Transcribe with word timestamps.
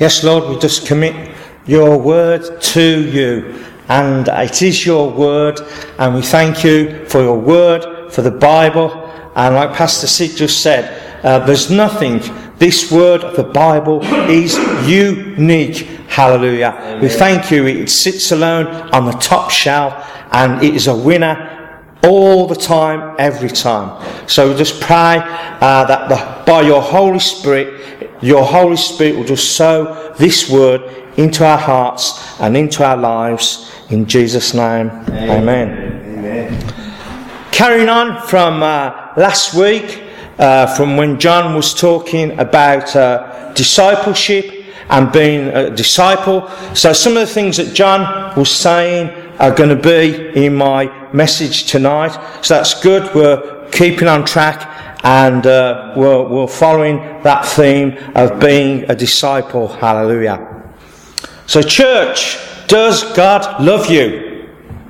Yes, 0.00 0.24
Lord, 0.24 0.48
we 0.48 0.58
just 0.58 0.86
commit 0.86 1.36
your 1.66 1.98
word 1.98 2.62
to 2.62 3.10
you. 3.10 3.62
And 3.86 4.28
it 4.28 4.62
is 4.62 4.86
your 4.86 5.10
word. 5.10 5.60
And 5.98 6.14
we 6.14 6.22
thank 6.22 6.64
you 6.64 7.04
for 7.04 7.20
your 7.20 7.38
word, 7.38 8.10
for 8.10 8.22
the 8.22 8.30
Bible. 8.30 8.90
And 9.36 9.56
like 9.56 9.74
Pastor 9.74 10.06
Sid 10.06 10.38
just 10.38 10.62
said, 10.62 11.22
uh, 11.22 11.40
there's 11.40 11.70
nothing. 11.70 12.22
This 12.56 12.90
word 12.90 13.24
of 13.24 13.36
the 13.36 13.44
Bible 13.44 14.02
is 14.30 14.56
unique. 14.88 15.86
Hallelujah. 16.08 16.74
Amen. 16.78 17.02
We 17.02 17.10
thank 17.10 17.50
you. 17.50 17.66
It 17.66 17.90
sits 17.90 18.32
alone 18.32 18.68
on 18.94 19.04
the 19.04 19.12
top 19.12 19.50
shelf 19.50 19.92
and 20.32 20.62
it 20.62 20.74
is 20.74 20.86
a 20.86 20.96
winner 20.96 21.58
all 22.02 22.46
the 22.46 22.56
time, 22.56 23.14
every 23.18 23.50
time. 23.50 24.00
So 24.26 24.50
we 24.50 24.56
just 24.56 24.80
pray 24.80 25.18
uh, 25.18 25.84
that 25.84 26.08
the, 26.08 26.44
by 26.50 26.62
your 26.62 26.80
Holy 26.80 27.18
Spirit, 27.18 27.99
your 28.22 28.44
Holy 28.44 28.76
Spirit 28.76 29.16
will 29.16 29.24
just 29.24 29.56
sow 29.56 30.14
this 30.18 30.50
word 30.50 30.82
into 31.16 31.44
our 31.44 31.58
hearts 31.58 32.40
and 32.40 32.56
into 32.56 32.84
our 32.84 32.96
lives. 32.96 33.70
In 33.90 34.06
Jesus' 34.06 34.54
name, 34.54 34.88
amen. 35.08 36.18
amen. 36.18 36.74
Carrying 37.50 37.88
on 37.88 38.26
from 38.26 38.62
uh, 38.62 39.12
last 39.16 39.54
week, 39.54 40.02
uh, 40.38 40.66
from 40.74 40.96
when 40.96 41.18
John 41.18 41.54
was 41.54 41.74
talking 41.74 42.38
about 42.38 42.94
uh, 42.94 43.52
discipleship 43.54 44.64
and 44.88 45.12
being 45.12 45.48
a 45.48 45.70
disciple. 45.70 46.48
So, 46.74 46.92
some 46.92 47.16
of 47.16 47.20
the 47.20 47.32
things 47.32 47.56
that 47.58 47.74
John 47.74 48.36
was 48.36 48.50
saying 48.50 49.10
are 49.38 49.54
going 49.54 49.70
to 49.70 49.76
be 49.76 50.44
in 50.44 50.54
my 50.54 51.12
message 51.12 51.64
tonight. 51.64 52.12
So, 52.42 52.54
that's 52.54 52.80
good. 52.82 53.14
We're 53.14 53.68
keeping 53.70 54.08
on 54.08 54.24
track 54.24 54.79
and 55.02 55.46
uh, 55.46 55.94
we're, 55.96 56.28
we're 56.28 56.46
following 56.46 56.98
that 57.22 57.44
theme 57.44 57.96
of 58.14 58.38
being 58.38 58.90
a 58.90 58.94
disciple. 58.94 59.68
Hallelujah. 59.68 60.72
So, 61.46 61.62
church, 61.62 62.38
does 62.66 63.02
God 63.14 63.62
love 63.62 63.90
you? 63.90 64.48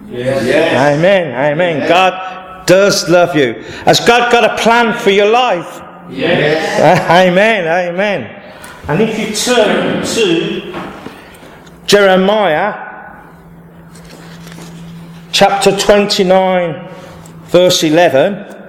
Yes. 0.09 0.45
yes. 0.45 0.97
Amen. 0.97 1.53
Amen. 1.53 1.79
Yes. 1.79 1.89
God 1.89 2.67
does 2.67 3.09
love 3.09 3.37
you. 3.37 3.55
Has 3.85 4.01
God 4.01 4.31
got 4.33 4.45
a 4.45 4.63
plan 4.63 4.99
for 4.99 5.11
your 5.11 5.31
life? 5.31 5.81
Yes. 6.11 7.09
Amen. 7.29 7.67
Amen. 7.67 8.37
And 8.89 9.01
if 9.01 9.19
you 9.19 9.35
turn 9.35 10.05
to 10.05 10.91
Jeremiah 11.87 12.89
chapter 15.33 15.77
29, 15.77 16.89
verse 17.45 17.83
11. 17.85 18.60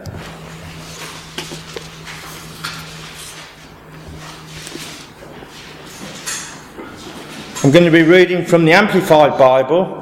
I'm 7.63 7.69
going 7.69 7.85
to 7.85 7.91
be 7.91 8.01
reading 8.01 8.43
from 8.43 8.65
the 8.65 8.71
Amplified 8.71 9.37
Bible. 9.37 9.99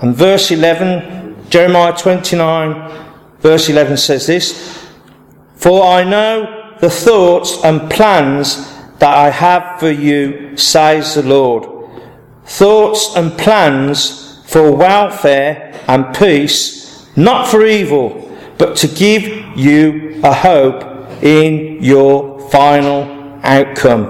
And 0.00 0.16
verse 0.16 0.50
11, 0.50 1.50
Jeremiah 1.50 1.94
29, 1.94 3.06
verse 3.40 3.68
11 3.68 3.98
says 3.98 4.26
this 4.26 4.88
For 5.56 5.84
I 5.84 6.04
know 6.04 6.74
the 6.80 6.88
thoughts 6.88 7.62
and 7.62 7.90
plans 7.90 8.66
that 8.98 9.14
I 9.14 9.28
have 9.28 9.78
for 9.78 9.90
you, 9.90 10.56
says 10.56 11.16
the 11.16 11.22
Lord. 11.22 11.66
Thoughts 12.46 13.14
and 13.14 13.36
plans 13.36 14.42
for 14.46 14.74
welfare 14.74 15.78
and 15.86 16.16
peace, 16.16 17.14
not 17.14 17.46
for 17.46 17.66
evil 17.66 18.29
but 18.60 18.76
to 18.76 18.86
give 18.86 19.24
you 19.56 20.20
a 20.22 20.34
hope 20.34 20.84
in 21.22 21.82
your 21.82 22.38
final 22.50 23.04
outcome. 23.42 24.04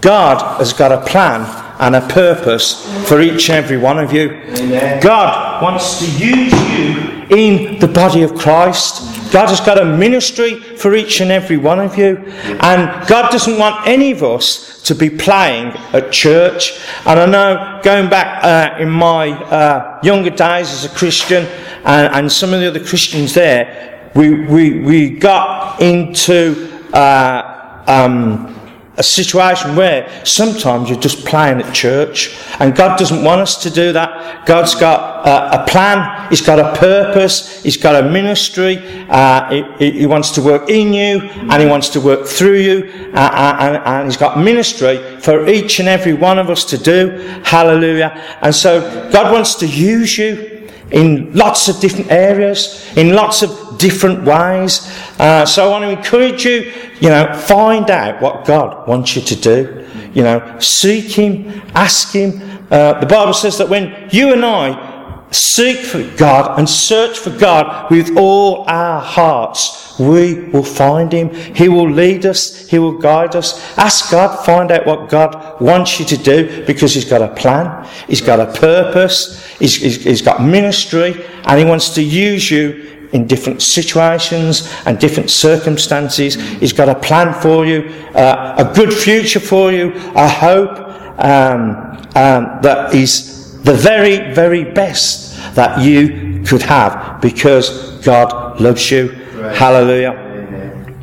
God 0.00 0.58
has 0.58 0.72
got 0.72 0.90
a 0.90 1.04
plan 1.04 1.44
and 1.78 1.96
a 1.96 2.06
purpose 2.08 2.84
for 3.08 3.20
each 3.20 3.50
and 3.50 3.64
every 3.64 3.76
one 3.76 3.98
of 3.98 4.12
you. 4.12 4.30
Amen. 4.30 5.02
God 5.02 5.62
wants 5.62 5.98
to 5.98 6.10
use 6.24 6.52
you 6.70 7.36
in 7.36 7.78
the 7.80 7.88
body 7.88 8.22
of 8.22 8.34
Christ. 8.34 9.32
God 9.32 9.48
has 9.48 9.60
got 9.60 9.80
a 9.80 9.84
ministry 9.84 10.60
for 10.60 10.94
each 10.94 11.20
and 11.20 11.32
every 11.32 11.56
one 11.56 11.80
of 11.80 11.98
you. 11.98 12.16
And 12.60 13.08
God 13.08 13.30
doesn't 13.30 13.58
want 13.58 13.86
any 13.86 14.12
of 14.12 14.22
us 14.22 14.82
to 14.84 14.94
be 14.94 15.10
playing 15.10 15.68
at 15.92 16.12
church. 16.12 16.78
And 17.06 17.18
I 17.18 17.26
know 17.26 17.80
going 17.82 18.08
back 18.08 18.44
uh, 18.44 18.80
in 18.80 18.90
my 18.90 19.30
uh, 19.30 20.00
younger 20.02 20.30
days 20.30 20.70
as 20.70 20.84
a 20.84 20.94
Christian, 20.94 21.46
and, 21.84 22.14
and 22.14 22.32
some 22.32 22.54
of 22.54 22.60
the 22.60 22.68
other 22.68 22.84
Christians 22.84 23.34
there, 23.34 24.10
we, 24.14 24.44
we, 24.46 24.80
we 24.80 25.10
got 25.10 25.80
into 25.80 26.70
uh, 26.92 27.82
um, 27.86 28.54
a 28.96 29.02
situation 29.02 29.74
where 29.74 30.08
sometimes 30.24 30.88
you're 30.88 31.00
just 31.00 31.24
playing 31.24 31.60
at 31.60 31.74
church 31.74 32.36
and 32.60 32.76
God 32.76 32.96
doesn't 32.96 33.24
want 33.24 33.40
us 33.40 33.62
to 33.64 33.70
do 33.70 33.92
that. 33.92 34.46
God's 34.46 34.74
got 34.76 35.26
uh, 35.26 35.62
a 35.62 35.68
plan, 35.68 36.28
He's 36.30 36.40
got 36.40 36.60
a 36.60 36.78
purpose, 36.78 37.62
He's 37.62 37.76
got 37.76 38.04
a 38.04 38.08
ministry, 38.08 38.78
uh, 39.08 39.76
he, 39.78 39.90
he, 39.90 40.06
wants 40.06 40.30
to 40.32 40.42
work 40.42 40.68
in 40.68 40.92
you 40.92 41.20
and 41.28 41.60
He 41.60 41.68
wants 41.68 41.88
to 41.90 42.00
work 42.00 42.26
through 42.26 42.58
you 42.58 43.10
uh, 43.14 43.18
uh, 43.18 43.56
and, 43.60 43.76
and, 43.84 44.06
He's 44.06 44.16
got 44.16 44.38
ministry 44.38 44.98
for 45.20 45.48
each 45.48 45.80
and 45.80 45.88
every 45.88 46.12
one 46.12 46.38
of 46.38 46.48
us 46.48 46.64
to 46.66 46.78
do. 46.78 47.10
Hallelujah. 47.42 48.10
And 48.42 48.54
so 48.54 48.80
God 49.10 49.32
wants 49.32 49.56
to 49.56 49.66
use 49.66 50.16
you 50.16 50.54
in 50.90 51.32
lots 51.32 51.68
of 51.68 51.80
different 51.80 52.10
areas, 52.12 52.86
in 52.96 53.14
lots 53.14 53.42
of 53.42 53.78
different 53.78 54.24
ways. 54.24 54.88
Uh, 55.18 55.44
so 55.44 55.66
I 55.66 55.68
want 55.68 55.84
to 55.84 55.90
encourage 55.90 56.44
you, 56.44 56.72
you 57.04 57.10
know, 57.10 57.34
find 57.34 57.90
out 57.90 58.22
what 58.22 58.46
God 58.46 58.88
wants 58.88 59.14
you 59.14 59.20
to 59.20 59.36
do. 59.36 59.86
You 60.14 60.22
know, 60.22 60.58
seek 60.58 61.12
Him, 61.12 61.60
ask 61.74 62.12
Him. 62.12 62.40
Uh, 62.70 62.98
the 62.98 63.04
Bible 63.04 63.34
says 63.34 63.58
that 63.58 63.68
when 63.68 64.08
you 64.10 64.32
and 64.32 64.42
I 64.42 65.26
seek 65.30 65.80
for 65.80 66.02
God 66.16 66.58
and 66.58 66.66
search 66.66 67.18
for 67.18 67.28
God 67.28 67.90
with 67.90 68.16
all 68.16 68.64
our 68.68 69.02
hearts, 69.02 69.98
we 69.98 70.44
will 70.44 70.64
find 70.64 71.12
Him. 71.12 71.28
He 71.54 71.68
will 71.68 71.90
lead 71.90 72.24
us. 72.24 72.66
He 72.70 72.78
will 72.78 72.96
guide 72.96 73.36
us. 73.36 73.76
Ask 73.76 74.10
God, 74.10 74.42
find 74.46 74.72
out 74.72 74.86
what 74.86 75.10
God 75.10 75.60
wants 75.60 76.00
you 76.00 76.06
to 76.06 76.16
do 76.16 76.64
because 76.64 76.94
He's 76.94 77.04
got 77.04 77.20
a 77.20 77.34
plan. 77.34 77.86
He's 78.08 78.22
got 78.22 78.40
a 78.40 78.50
purpose. 78.58 79.46
He's, 79.58 79.76
he's, 79.76 80.02
he's 80.02 80.22
got 80.22 80.40
ministry 80.40 81.22
and 81.44 81.58
He 81.58 81.66
wants 81.66 81.90
to 81.96 82.02
use 82.02 82.50
you 82.50 83.03
in 83.14 83.26
different 83.26 83.62
situations 83.62 84.70
and 84.84 84.98
different 84.98 85.30
circumstances. 85.30 86.34
He's 86.34 86.72
got 86.72 86.88
a 86.88 86.96
plan 86.96 87.32
for 87.40 87.64
you, 87.64 87.88
uh, 88.14 88.56
a 88.58 88.74
good 88.74 88.92
future 88.92 89.40
for 89.40 89.72
you, 89.72 89.92
a 90.14 90.28
hope 90.28 90.78
um, 91.18 91.96
um, 92.16 92.58
that 92.62 92.92
is 92.92 93.62
the 93.62 93.72
very, 93.72 94.34
very 94.34 94.64
best 94.64 95.54
that 95.54 95.80
you 95.80 96.42
could 96.44 96.62
have 96.62 97.20
because 97.20 98.04
God 98.04 98.60
loves 98.60 98.90
you. 98.90 99.12
Right. 99.34 99.56
Hallelujah. 99.56 100.10
Amen. 100.10 100.94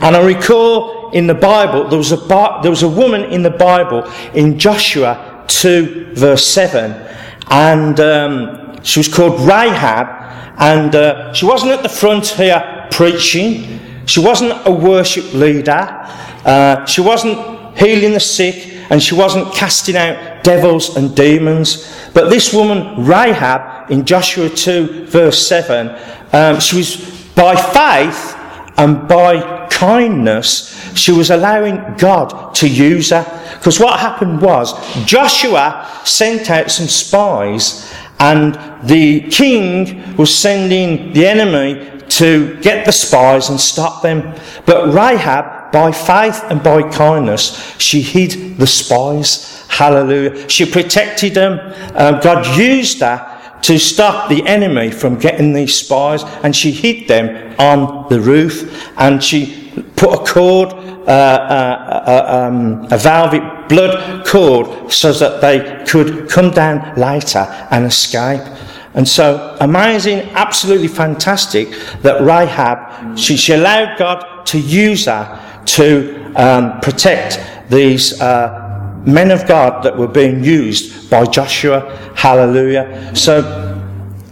And 0.00 0.16
I 0.16 0.24
recall 0.24 1.10
in 1.10 1.26
the 1.26 1.34
Bible, 1.34 1.88
there 1.88 1.98
was, 1.98 2.12
a, 2.12 2.16
there 2.62 2.70
was 2.70 2.82
a 2.84 2.88
woman 2.88 3.24
in 3.24 3.42
the 3.42 3.50
Bible 3.50 4.10
in 4.32 4.58
Joshua 4.58 5.44
2, 5.48 6.14
verse 6.14 6.46
7, 6.46 6.92
and 7.50 8.00
um, 8.00 8.82
she 8.82 9.00
was 9.00 9.08
called 9.08 9.40
Rahab, 9.40 10.22
and 10.62 10.94
uh, 10.94 11.32
she 11.32 11.44
wasn't 11.44 11.72
at 11.72 11.82
the 11.82 11.88
front 11.88 12.24
here 12.28 12.86
preaching, 12.92 13.80
she 14.06 14.20
wasn't 14.20 14.52
a 14.64 14.70
worship 14.70 15.34
leader, 15.34 15.88
uh, 16.44 16.84
she 16.86 17.00
wasn't 17.00 17.36
healing 17.76 18.12
the 18.12 18.20
sick, 18.20 18.72
and 18.88 19.02
she 19.02 19.16
wasn't 19.16 19.52
casting 19.54 19.96
out 19.96 20.44
devils 20.44 20.96
and 20.96 21.16
demons. 21.16 21.92
But 22.14 22.30
this 22.30 22.54
woman, 22.54 23.04
Rahab, 23.04 23.90
in 23.90 24.04
Joshua 24.04 24.48
2, 24.48 25.06
verse 25.06 25.44
7, 25.48 25.88
um, 26.32 26.60
she 26.60 26.76
was 26.76 26.96
by 27.34 27.56
faith 27.56 28.36
and 28.76 29.08
by 29.08 29.66
kindness, 29.68 30.78
she 30.94 31.10
was 31.10 31.30
allowing 31.30 31.96
God 31.96 32.54
to 32.54 32.68
use 32.68 33.10
her. 33.10 33.24
Because 33.58 33.80
what 33.80 33.98
happened 33.98 34.40
was, 34.40 34.74
Joshua 35.06 35.88
sent 36.04 36.50
out 36.50 36.70
some 36.70 36.86
spies, 36.86 37.92
and 38.22 38.54
the 38.88 39.20
king 39.30 40.16
was 40.16 40.32
sending 40.32 41.12
the 41.12 41.26
enemy 41.26 41.90
to 42.08 42.56
get 42.60 42.86
the 42.86 42.92
spies 42.92 43.48
and 43.48 43.58
stop 43.60 44.00
them. 44.02 44.20
But 44.64 44.94
Rahab 44.94 45.72
by 45.72 45.90
faith 45.90 46.44
and 46.50 46.62
by 46.62 46.88
kindness, 46.88 47.74
she 47.78 48.00
hid 48.00 48.58
the 48.58 48.66
spies. 48.66 49.64
Hallelujah. 49.68 50.48
She 50.48 50.70
protected 50.70 51.34
them. 51.34 51.58
Um, 51.96 52.20
God 52.20 52.56
used 52.56 53.00
that 53.00 53.31
to 53.62 53.78
stop 53.78 54.28
the 54.28 54.44
enemy 54.46 54.90
from 54.90 55.18
getting 55.18 55.52
these 55.52 55.74
spies, 55.74 56.24
and 56.42 56.54
she 56.54 56.70
hid 56.72 57.08
them 57.08 57.54
on 57.58 58.08
the 58.08 58.20
roof, 58.20 58.88
and 58.98 59.22
she 59.22 59.70
put 59.96 60.12
a 60.12 60.32
cord, 60.32 60.68
uh, 60.72 61.10
uh, 61.10 62.04
uh, 62.06 62.46
um, 62.46 62.86
a 62.90 62.98
velvet 62.98 63.68
blood 63.68 64.26
cord, 64.26 64.92
so 64.92 65.12
that 65.12 65.40
they 65.40 65.84
could 65.86 66.28
come 66.28 66.50
down 66.50 66.94
later 66.96 67.46
and 67.70 67.86
escape. 67.86 68.42
And 68.94 69.08
so 69.08 69.56
amazing, 69.60 70.20
absolutely 70.32 70.88
fantastic 70.88 71.70
that 72.02 72.20
Rahab, 72.20 73.18
she, 73.18 73.36
she 73.36 73.54
allowed 73.54 73.98
God 73.98 74.44
to 74.46 74.58
use 74.58 75.06
her 75.06 75.62
to 75.64 76.32
um, 76.36 76.80
protect 76.80 77.40
these 77.70 78.20
uh, 78.20 78.61
men 79.06 79.30
of 79.30 79.46
God 79.46 79.82
that 79.84 79.96
were 79.96 80.08
being 80.08 80.42
used 80.44 81.10
by 81.10 81.24
Joshua. 81.24 81.96
Hallelujah. 82.14 83.14
So 83.14 83.42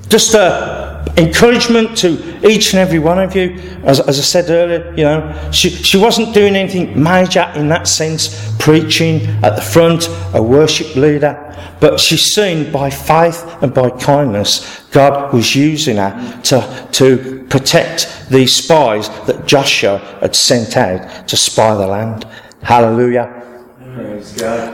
just 0.09 0.35
a 0.35 0.81
encouragement 1.17 1.97
to 1.99 2.49
each 2.49 2.73
and 2.73 2.81
every 2.81 2.99
one 2.99 3.19
of 3.19 3.35
you. 3.35 3.53
As, 3.85 4.01
as 4.01 4.19
I 4.19 4.23
said 4.23 4.51
earlier, 4.51 4.91
you 4.97 5.05
know, 5.05 5.51
she, 5.53 5.71
she 5.71 5.97
wasn't 5.97 6.35
doing 6.35 6.57
anything 6.57 7.01
major 7.01 7.51
in 7.55 7.69
that 7.69 7.89
sense, 7.89 8.55
preaching 8.59 9.23
at 9.45 9.57
the 9.57 9.63
front, 9.63 10.09
a 10.35 10.43
worship 10.43 10.95
leader, 10.97 11.47
but 11.81 11.99
she's 11.99 12.23
seen 12.23 12.71
by 12.71 12.91
faith 12.91 13.45
and 13.63 13.73
by 13.73 13.91
kindness, 13.91 14.81
God 14.91 15.33
was 15.33 15.55
using 15.55 15.97
her 15.97 16.41
to, 16.45 16.89
to 16.93 17.47
protect 17.49 18.29
these 18.31 18.55
spies 18.55 19.09
that 19.27 19.47
Joshua 19.47 19.99
had 20.21 20.37
sent 20.37 20.77
out 20.77 21.29
to 21.29 21.37
spy 21.37 21.75
the 21.75 21.87
land. 21.87 22.27
Hallelujah. 22.63 23.40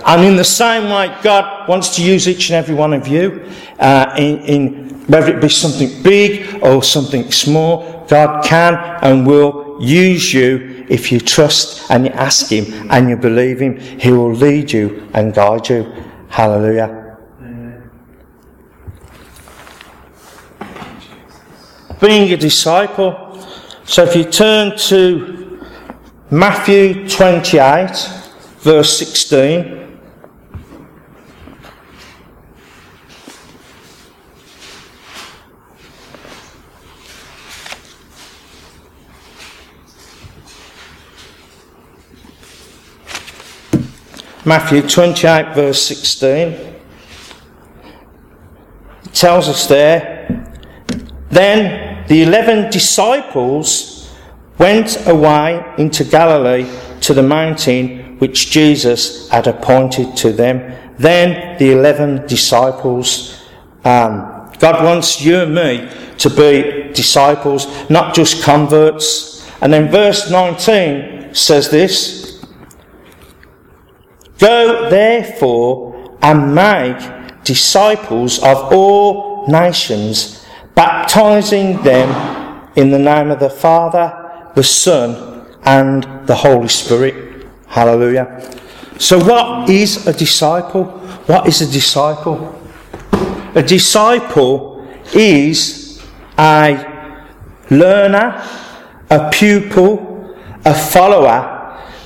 And 0.07 0.25
in 0.25 0.37
the 0.37 0.45
same 0.45 0.91
way, 0.91 1.17
God 1.23 1.69
wants 1.69 1.97
to 1.97 2.03
use 2.03 2.29
each 2.29 2.51
and 2.51 2.57
every 2.57 2.75
one 2.75 2.93
of 2.93 3.09
you 3.09 3.51
uh, 3.79 4.15
in, 4.19 4.39
in 4.41 4.87
whether 5.07 5.37
it 5.37 5.41
be 5.41 5.49
something 5.49 6.03
big 6.03 6.63
or 6.63 6.83
something 6.83 7.31
small, 7.31 8.05
God 8.09 8.45
can 8.45 8.75
and 9.03 9.27
will 9.27 9.79
use 9.81 10.33
you 10.35 10.87
if 10.89 11.13
you 11.13 11.21
trust 11.21 11.91
and 11.91 12.07
you 12.07 12.13
ask 12.13 12.51
Him 12.51 12.91
and 12.91 13.09
you 13.09 13.17
believe 13.17 13.61
Him. 13.61 13.79
He 13.79 14.11
will 14.11 14.33
lead 14.33 14.73
you 14.73 15.09
and 15.15 15.33
guide 15.33 15.69
you. 15.69 15.93
Hallelujah. 16.29 17.19
Being 22.01 22.33
a 22.33 22.37
disciple. 22.37 23.23
So 23.85 24.05
if 24.05 24.15
you 24.17 24.25
turn 24.25 24.77
to 24.77 25.67
Matthew 26.31 27.09
28, 27.09 28.26
verse 28.67 28.99
16. 28.99 29.97
Matthew 44.45 44.83
28, 44.83 45.55
verse 45.55 45.81
16. 45.83 46.29
It 46.35 46.75
tells 49.13 49.49
us 49.49 49.69
there, 49.69 50.27
Then 51.31 52.05
the 52.09 52.25
eleven 52.25 52.69
disciples 52.73 54.13
went 54.59 55.07
away 55.07 55.65
into 55.79 56.03
Galilee 56.03 56.69
to 57.03 57.15
the 57.15 57.23
mountain 57.23 58.06
which 58.19 58.51
Jesus 58.51 59.29
had 59.29 59.47
appointed 59.47 60.17
to 60.19 60.33
them. 60.33 60.75
Then 60.99 61.59
the 61.59 61.73
eleven 61.73 62.27
disciples. 62.27 63.43
Um, 63.85 64.51
God 64.59 64.83
wants 64.83 65.21
you 65.21 65.41
and 65.41 65.55
me 65.55 65.89
to 66.19 66.31
be 66.31 66.93
disciples, 66.93 67.67
not 67.91 68.15
just 68.15 68.43
converts. 68.43 69.49
And 69.61 69.73
then 69.73 69.91
verse 69.91 70.31
19 70.31 71.35
says 71.35 71.71
this 71.71 72.45
Go 74.39 74.89
therefore 74.91 76.17
and 76.23 76.55
make 76.55 77.45
disciples 77.45 78.39
of 78.39 78.73
all 78.73 79.47
nations, 79.47 80.45
baptizing 80.75 81.83
them 81.83 82.71
in 82.77 82.91
the 82.91 82.99
name 82.99 83.31
of 83.31 83.41
the 83.41 83.51
Father, 83.51 84.51
the 84.55 84.63
Son, 84.63 85.47
and 85.63 86.27
the 86.27 86.35
Holy 86.35 86.69
Spirit. 86.69 87.26
Hallelujah. 87.77 88.41
So, 88.99 89.23
what 89.23 89.69
is 89.69 90.07
a 90.07 90.13
disciple? 90.15 90.85
What 91.27 91.47
is 91.47 91.61
a 91.61 91.71
disciple? 91.71 92.59
A 93.55 93.63
disciple 93.63 94.89
is 95.13 96.03
a 96.39 96.73
learner, 97.69 98.43
a 99.11 99.29
pupil, 99.31 100.35
a 100.65 100.73
follower 100.73 101.57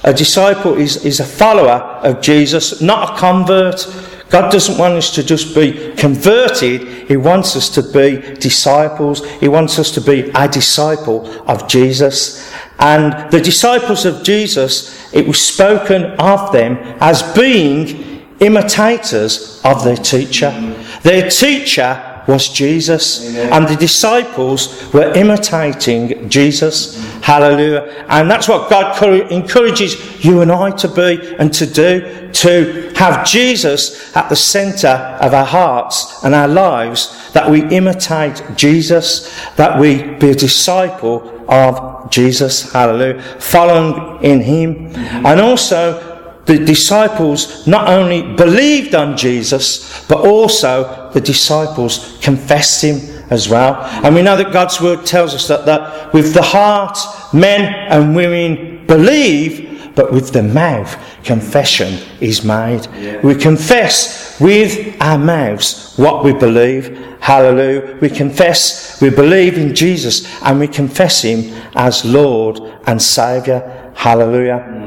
a 0.02 0.14
disciple 0.14 0.78
is, 0.78 1.05
is 1.05 1.20
a 1.20 1.26
follower 1.26 2.00
of 2.02 2.23
Jesus, 2.23 2.81
not 2.81 3.11
a 3.11 3.20
convert. 3.20 3.87
God 4.31 4.50
doesn't 4.50 4.78
want 4.78 4.94
us 4.94 5.14
to 5.14 5.23
just 5.23 5.55
be 5.55 5.93
converted. 5.94 7.08
He 7.08 7.16
wants 7.16 7.55
us 7.55 7.69
to 7.70 7.82
be 7.82 8.34
disciples. 8.37 9.26
He 9.40 9.49
wants 9.49 9.78
us 9.78 9.90
to 9.93 10.00
be 10.00 10.31
a 10.34 10.49
disciple 10.49 11.28
of 11.49 11.69
Jesus. 11.69 12.50
And 12.81 13.31
the 13.31 13.41
disciples 13.41 14.05
of 14.06 14.23
Jesus, 14.23 15.12
it 15.12 15.27
was 15.27 15.38
spoken 15.38 16.05
of 16.19 16.50
them 16.53 16.79
as 17.00 17.23
being 17.35 18.27
imitators 18.41 19.61
of 19.65 19.85
their 19.85 19.97
teacher. 19.97 20.50
Their 21.03 21.29
teacher 21.29 22.10
was 22.26 22.49
Jesus. 22.49 23.26
Amen. 23.28 23.52
And 23.52 23.69
the 23.69 23.76
disciples 23.76 24.93
were 24.93 25.12
imitating 25.12 26.28
Jesus. 26.28 27.02
Hallelujah. 27.22 28.05
And 28.08 28.31
that's 28.31 28.49
what 28.49 28.70
God 28.70 29.02
encourages 29.32 30.25
you 30.25 30.40
and 30.40 30.50
I 30.50 30.70
to 30.72 30.88
be 30.88 31.34
and 31.38 31.52
to 31.55 31.67
do, 31.67 32.31
to 32.32 32.93
have 32.96 33.26
Jesus 33.26 34.14
at 34.17 34.28
the 34.28 34.37
centre 34.37 35.19
of 35.20 35.34
our 35.34 35.44
hearts 35.44 36.25
and 36.25 36.34
our 36.34 36.49
lives, 36.49 37.32
that 37.32 37.50
we 37.50 37.62
imitate 37.69 38.43
Jesus, 38.56 39.34
that 39.56 39.78
we 39.78 40.02
be 40.02 40.31
a 40.31 40.34
disciple 40.34 41.44
of 41.49 42.11
Jesus. 42.11 42.73
Hallelujah. 42.73 43.23
Following 43.38 44.23
in 44.23 44.40
Him. 44.40 44.94
And 44.96 45.40
also, 45.40 46.10
the 46.50 46.64
disciples 46.64 47.64
not 47.64 47.88
only 47.88 48.23
believed 48.35 48.93
on 48.97 49.17
Jesus, 49.17 50.05
but 50.08 50.26
also 50.26 51.08
the 51.14 51.20
disciples 51.20 52.19
confessed 52.20 52.82
him 52.82 52.97
as 53.31 53.49
well. 53.49 53.76
And 54.05 54.17
we 54.17 54.23
know 54.23 54.37
that 54.37 54.52
God's 54.52 54.81
word 54.81 55.06
tells 55.06 55.32
us 55.32 55.47
that, 55.47 55.64
that 55.67 56.12
with 56.12 56.35
the 56.35 56.43
heart, 56.43 56.99
men 57.32 57.73
and 57.88 58.17
women 58.17 58.85
believe, 58.87 59.93
but 59.94 60.12
with 60.12 60.32
the 60.32 60.43
mouth, 60.43 60.99
confession 61.23 62.05
is 62.20 62.43
made. 62.43 62.85
Yeah. 62.99 63.20
We 63.20 63.37
confess 63.37 64.41
with 64.41 64.97
our 65.00 65.19
mouths 65.19 65.94
what 65.97 66.25
we 66.25 66.32
believe. 66.32 66.97
Hallelujah. 67.20 67.97
We 68.00 68.08
confess, 68.08 69.00
we 69.00 69.11
believe 69.11 69.56
in 69.56 69.73
Jesus, 69.73 70.26
and 70.43 70.58
we 70.58 70.67
confess 70.67 71.23
him 71.23 71.62
as 71.76 72.05
Lord 72.05 72.58
and 72.87 73.00
Saviour. 73.00 73.92
Hallelujah. 73.95 74.79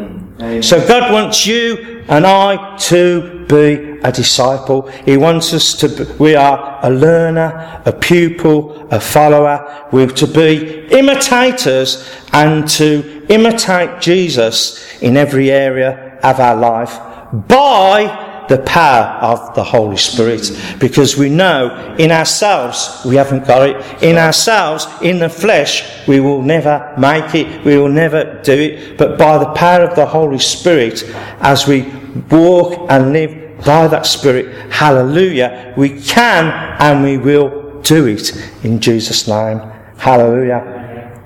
So 0.61 0.85
God 0.87 1.11
wants 1.11 1.45
you 1.45 2.03
and 2.07 2.25
I 2.25 2.77
to 2.77 3.45
be 3.47 3.99
a 4.03 4.11
disciple. 4.11 4.87
He 5.05 5.15
wants 5.17 5.53
us 5.53 5.73
to 5.75 5.89
be, 5.89 6.03
we 6.19 6.35
are 6.35 6.79
a 6.83 6.89
learner, 6.89 7.81
a 7.85 7.93
pupil, 7.93 8.87
a 8.89 8.99
follower. 8.99 9.87
We're 9.91 10.07
to 10.07 10.27
be 10.27 10.85
imitators 10.87 12.09
and 12.33 12.67
to 12.69 13.25
imitate 13.29 14.01
Jesus 14.01 15.01
in 15.01 15.17
every 15.17 15.51
area 15.51 16.19
of 16.23 16.39
our 16.39 16.55
life 16.55 16.99
by 17.47 18.22
the 18.47 18.59
power 18.59 19.05
of 19.21 19.55
the 19.55 19.63
Holy 19.63 19.97
Spirit 19.97 20.51
because 20.79 21.17
we 21.17 21.29
know 21.29 21.95
in 21.97 22.11
ourselves 22.11 23.01
we 23.05 23.15
haven't 23.15 23.47
got 23.47 23.69
it. 23.69 24.03
In 24.03 24.17
ourselves, 24.17 24.87
in 25.01 25.19
the 25.19 25.29
flesh, 25.29 26.07
we 26.07 26.19
will 26.19 26.41
never 26.41 26.93
make 26.97 27.35
it. 27.35 27.63
We 27.65 27.77
will 27.77 27.89
never 27.89 28.41
do 28.43 28.53
it. 28.53 28.97
But 28.97 29.17
by 29.17 29.37
the 29.37 29.51
power 29.53 29.83
of 29.83 29.95
the 29.95 30.05
Holy 30.05 30.39
Spirit, 30.39 31.03
as 31.39 31.67
we 31.67 31.91
walk 32.29 32.87
and 32.89 33.13
live 33.13 33.63
by 33.65 33.87
that 33.87 34.05
Spirit, 34.05 34.71
hallelujah, 34.71 35.73
we 35.77 36.01
can 36.01 36.51
and 36.79 37.03
we 37.03 37.17
will 37.17 37.81
do 37.81 38.07
it 38.07 38.35
in 38.63 38.79
Jesus' 38.79 39.27
name. 39.27 39.59
Hallelujah. 39.97 41.21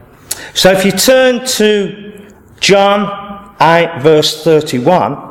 So 0.53 0.71
if 0.71 0.85
you 0.85 0.91
turn 0.91 1.45
to 1.45 2.31
John 2.59 3.55
8 3.59 4.01
verse 4.01 4.43
31, 4.43 5.26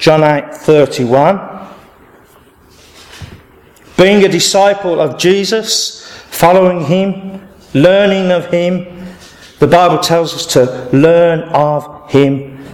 John 0.00 0.24
8 0.24 0.54
31. 0.54 1.68
Being 3.98 4.24
a 4.24 4.28
disciple 4.28 4.98
of 4.98 5.18
Jesus, 5.18 6.10
following 6.30 6.86
him, 6.86 7.46
learning 7.74 8.32
of 8.32 8.46
him, 8.46 9.06
the 9.58 9.66
Bible 9.66 9.98
tells 9.98 10.32
us 10.32 10.46
to 10.54 10.88
learn 10.96 11.40
of 11.50 12.10
him. 12.10 12.64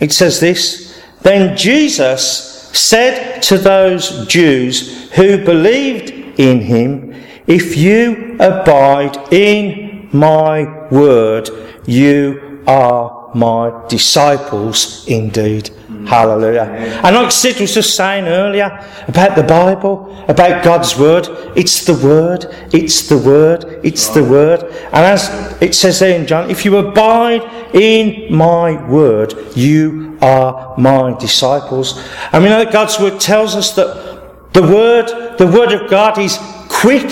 It 0.00 0.12
says 0.12 0.40
this 0.40 1.00
Then 1.22 1.56
Jesus 1.56 2.68
said 2.76 3.40
to 3.44 3.58
those 3.58 4.26
Jews 4.26 5.12
who 5.12 5.44
believed 5.44 6.10
in 6.40 6.62
him, 6.62 7.14
If 7.46 7.76
you 7.76 8.34
abide 8.40 9.32
in 9.32 10.08
my 10.12 10.88
word, 10.88 11.48
you 11.86 12.64
are 12.66 13.15
my 13.36 13.84
disciples 13.88 15.06
indeed. 15.06 15.68
Hallelujah. 16.06 16.62
And 17.04 17.14
like 17.14 17.30
Sid 17.30 17.60
was 17.60 17.74
just 17.74 17.94
saying 17.94 18.24
earlier 18.26 18.82
about 19.06 19.36
the 19.36 19.42
Bible, 19.42 20.24
about 20.26 20.64
God's 20.64 20.98
Word, 20.98 21.28
it's 21.54 21.84
the 21.84 21.94
Word, 21.94 22.46
it's 22.72 23.08
the 23.08 23.18
Word, 23.18 23.80
it's 23.84 24.08
the 24.08 24.24
Word. 24.24 24.62
And 24.62 25.04
as 25.04 25.28
it 25.60 25.74
says 25.74 25.98
there 25.98 26.18
in 26.18 26.26
John, 26.26 26.48
if 26.48 26.64
you 26.64 26.78
abide 26.78 27.42
in 27.74 28.34
my 28.34 28.82
Word, 28.88 29.34
you 29.54 30.16
are 30.22 30.74
my 30.78 31.14
disciples. 31.18 32.02
And 32.32 32.42
we 32.42 32.48
know 32.48 32.64
that 32.64 32.72
God's 32.72 32.98
Word 32.98 33.20
tells 33.20 33.54
us 33.54 33.74
that 33.74 34.54
the 34.54 34.62
Word, 34.62 35.36
the 35.36 35.46
Word 35.46 35.72
of 35.72 35.90
God 35.90 36.18
is 36.18 36.38
quick, 36.70 37.10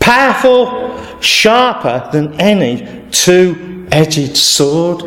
powerful, 0.00 0.98
sharper 1.20 2.08
than 2.10 2.40
any 2.40 3.08
two 3.12 3.79
edged 3.92 4.36
sword, 4.36 5.02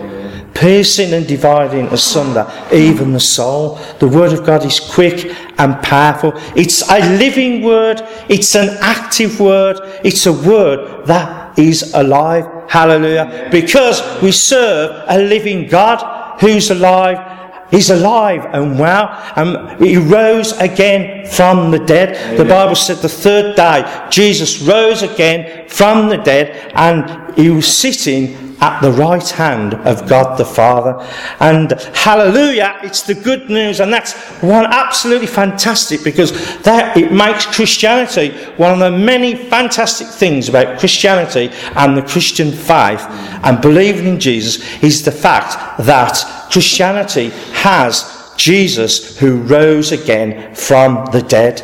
piercing 0.53 1.13
and 1.13 1.27
dividing 1.27 1.87
asunder 1.87 2.49
even 2.71 3.13
the 3.13 3.19
soul. 3.19 3.79
The 3.99 4.07
Word 4.07 4.33
of 4.33 4.45
God 4.45 4.65
is 4.65 4.79
quick 4.79 5.35
and 5.57 5.81
powerful. 5.81 6.33
It's 6.55 6.89
a 6.89 6.99
living 7.17 7.63
Word, 7.63 8.01
it's 8.29 8.55
an 8.55 8.77
active 8.81 9.39
Word, 9.39 9.77
it's 10.03 10.25
a 10.25 10.33
Word 10.33 11.05
that 11.07 11.57
is 11.57 11.93
alive. 11.93 12.45
Hallelujah. 12.69 13.49
Because 13.51 14.01
we 14.21 14.31
serve 14.31 15.03
a 15.07 15.17
living 15.17 15.67
God 15.67 16.39
who's 16.39 16.71
alive 16.71 17.33
He's 17.73 17.89
alive 17.89 18.45
and 18.53 18.77
well. 18.77 19.09
And 19.35 19.83
he 19.83 19.97
rose 19.97 20.51
again 20.59 21.25
from 21.25 21.71
the 21.71 21.79
dead. 21.79 22.15
Amen. 22.15 22.37
The 22.37 22.45
Bible 22.45 22.75
said 22.75 22.97
the 22.97 23.09
third 23.09 23.55
day, 23.55 24.07
Jesus 24.11 24.61
rose 24.61 25.01
again 25.01 25.67
from 25.69 26.07
the 26.07 26.17
dead 26.17 26.71
and 26.75 27.35
he 27.35 27.49
was 27.49 27.65
sitting 27.65 28.52
at 28.63 28.79
the 28.79 28.93
right 28.93 29.29
hand 29.31 29.73
of 29.73 30.07
God 30.07 30.37
the 30.37 30.45
Father. 30.45 30.95
And 31.41 31.73
hallelujah, 31.93 32.79
it's 32.81 33.01
the 33.01 33.13
good 33.13 33.49
news. 33.49 33.81
And 33.81 33.91
that's 33.91 34.13
one 34.41 34.65
absolutely 34.65 35.27
fantastic 35.27 36.01
because 36.01 36.31
that 36.61 36.95
it 36.95 37.11
makes 37.11 37.45
Christianity 37.45 38.29
one 38.55 38.71
of 38.71 38.79
the 38.79 38.97
many 38.97 39.35
fantastic 39.35 40.07
things 40.07 40.47
about 40.47 40.79
Christianity 40.79 41.51
and 41.75 41.97
the 41.97 42.03
Christian 42.03 42.53
faith 42.53 43.01
and 43.43 43.61
believing 43.61 44.07
in 44.07 44.19
Jesus 44.19 44.81
is 44.81 45.03
the 45.03 45.11
fact 45.11 45.57
that 45.85 46.47
Christianity 46.49 47.31
has 47.51 48.33
Jesus 48.37 49.17
who 49.17 49.41
rose 49.41 49.91
again 49.91 50.55
from 50.55 51.05
the 51.11 51.21
dead. 51.21 51.61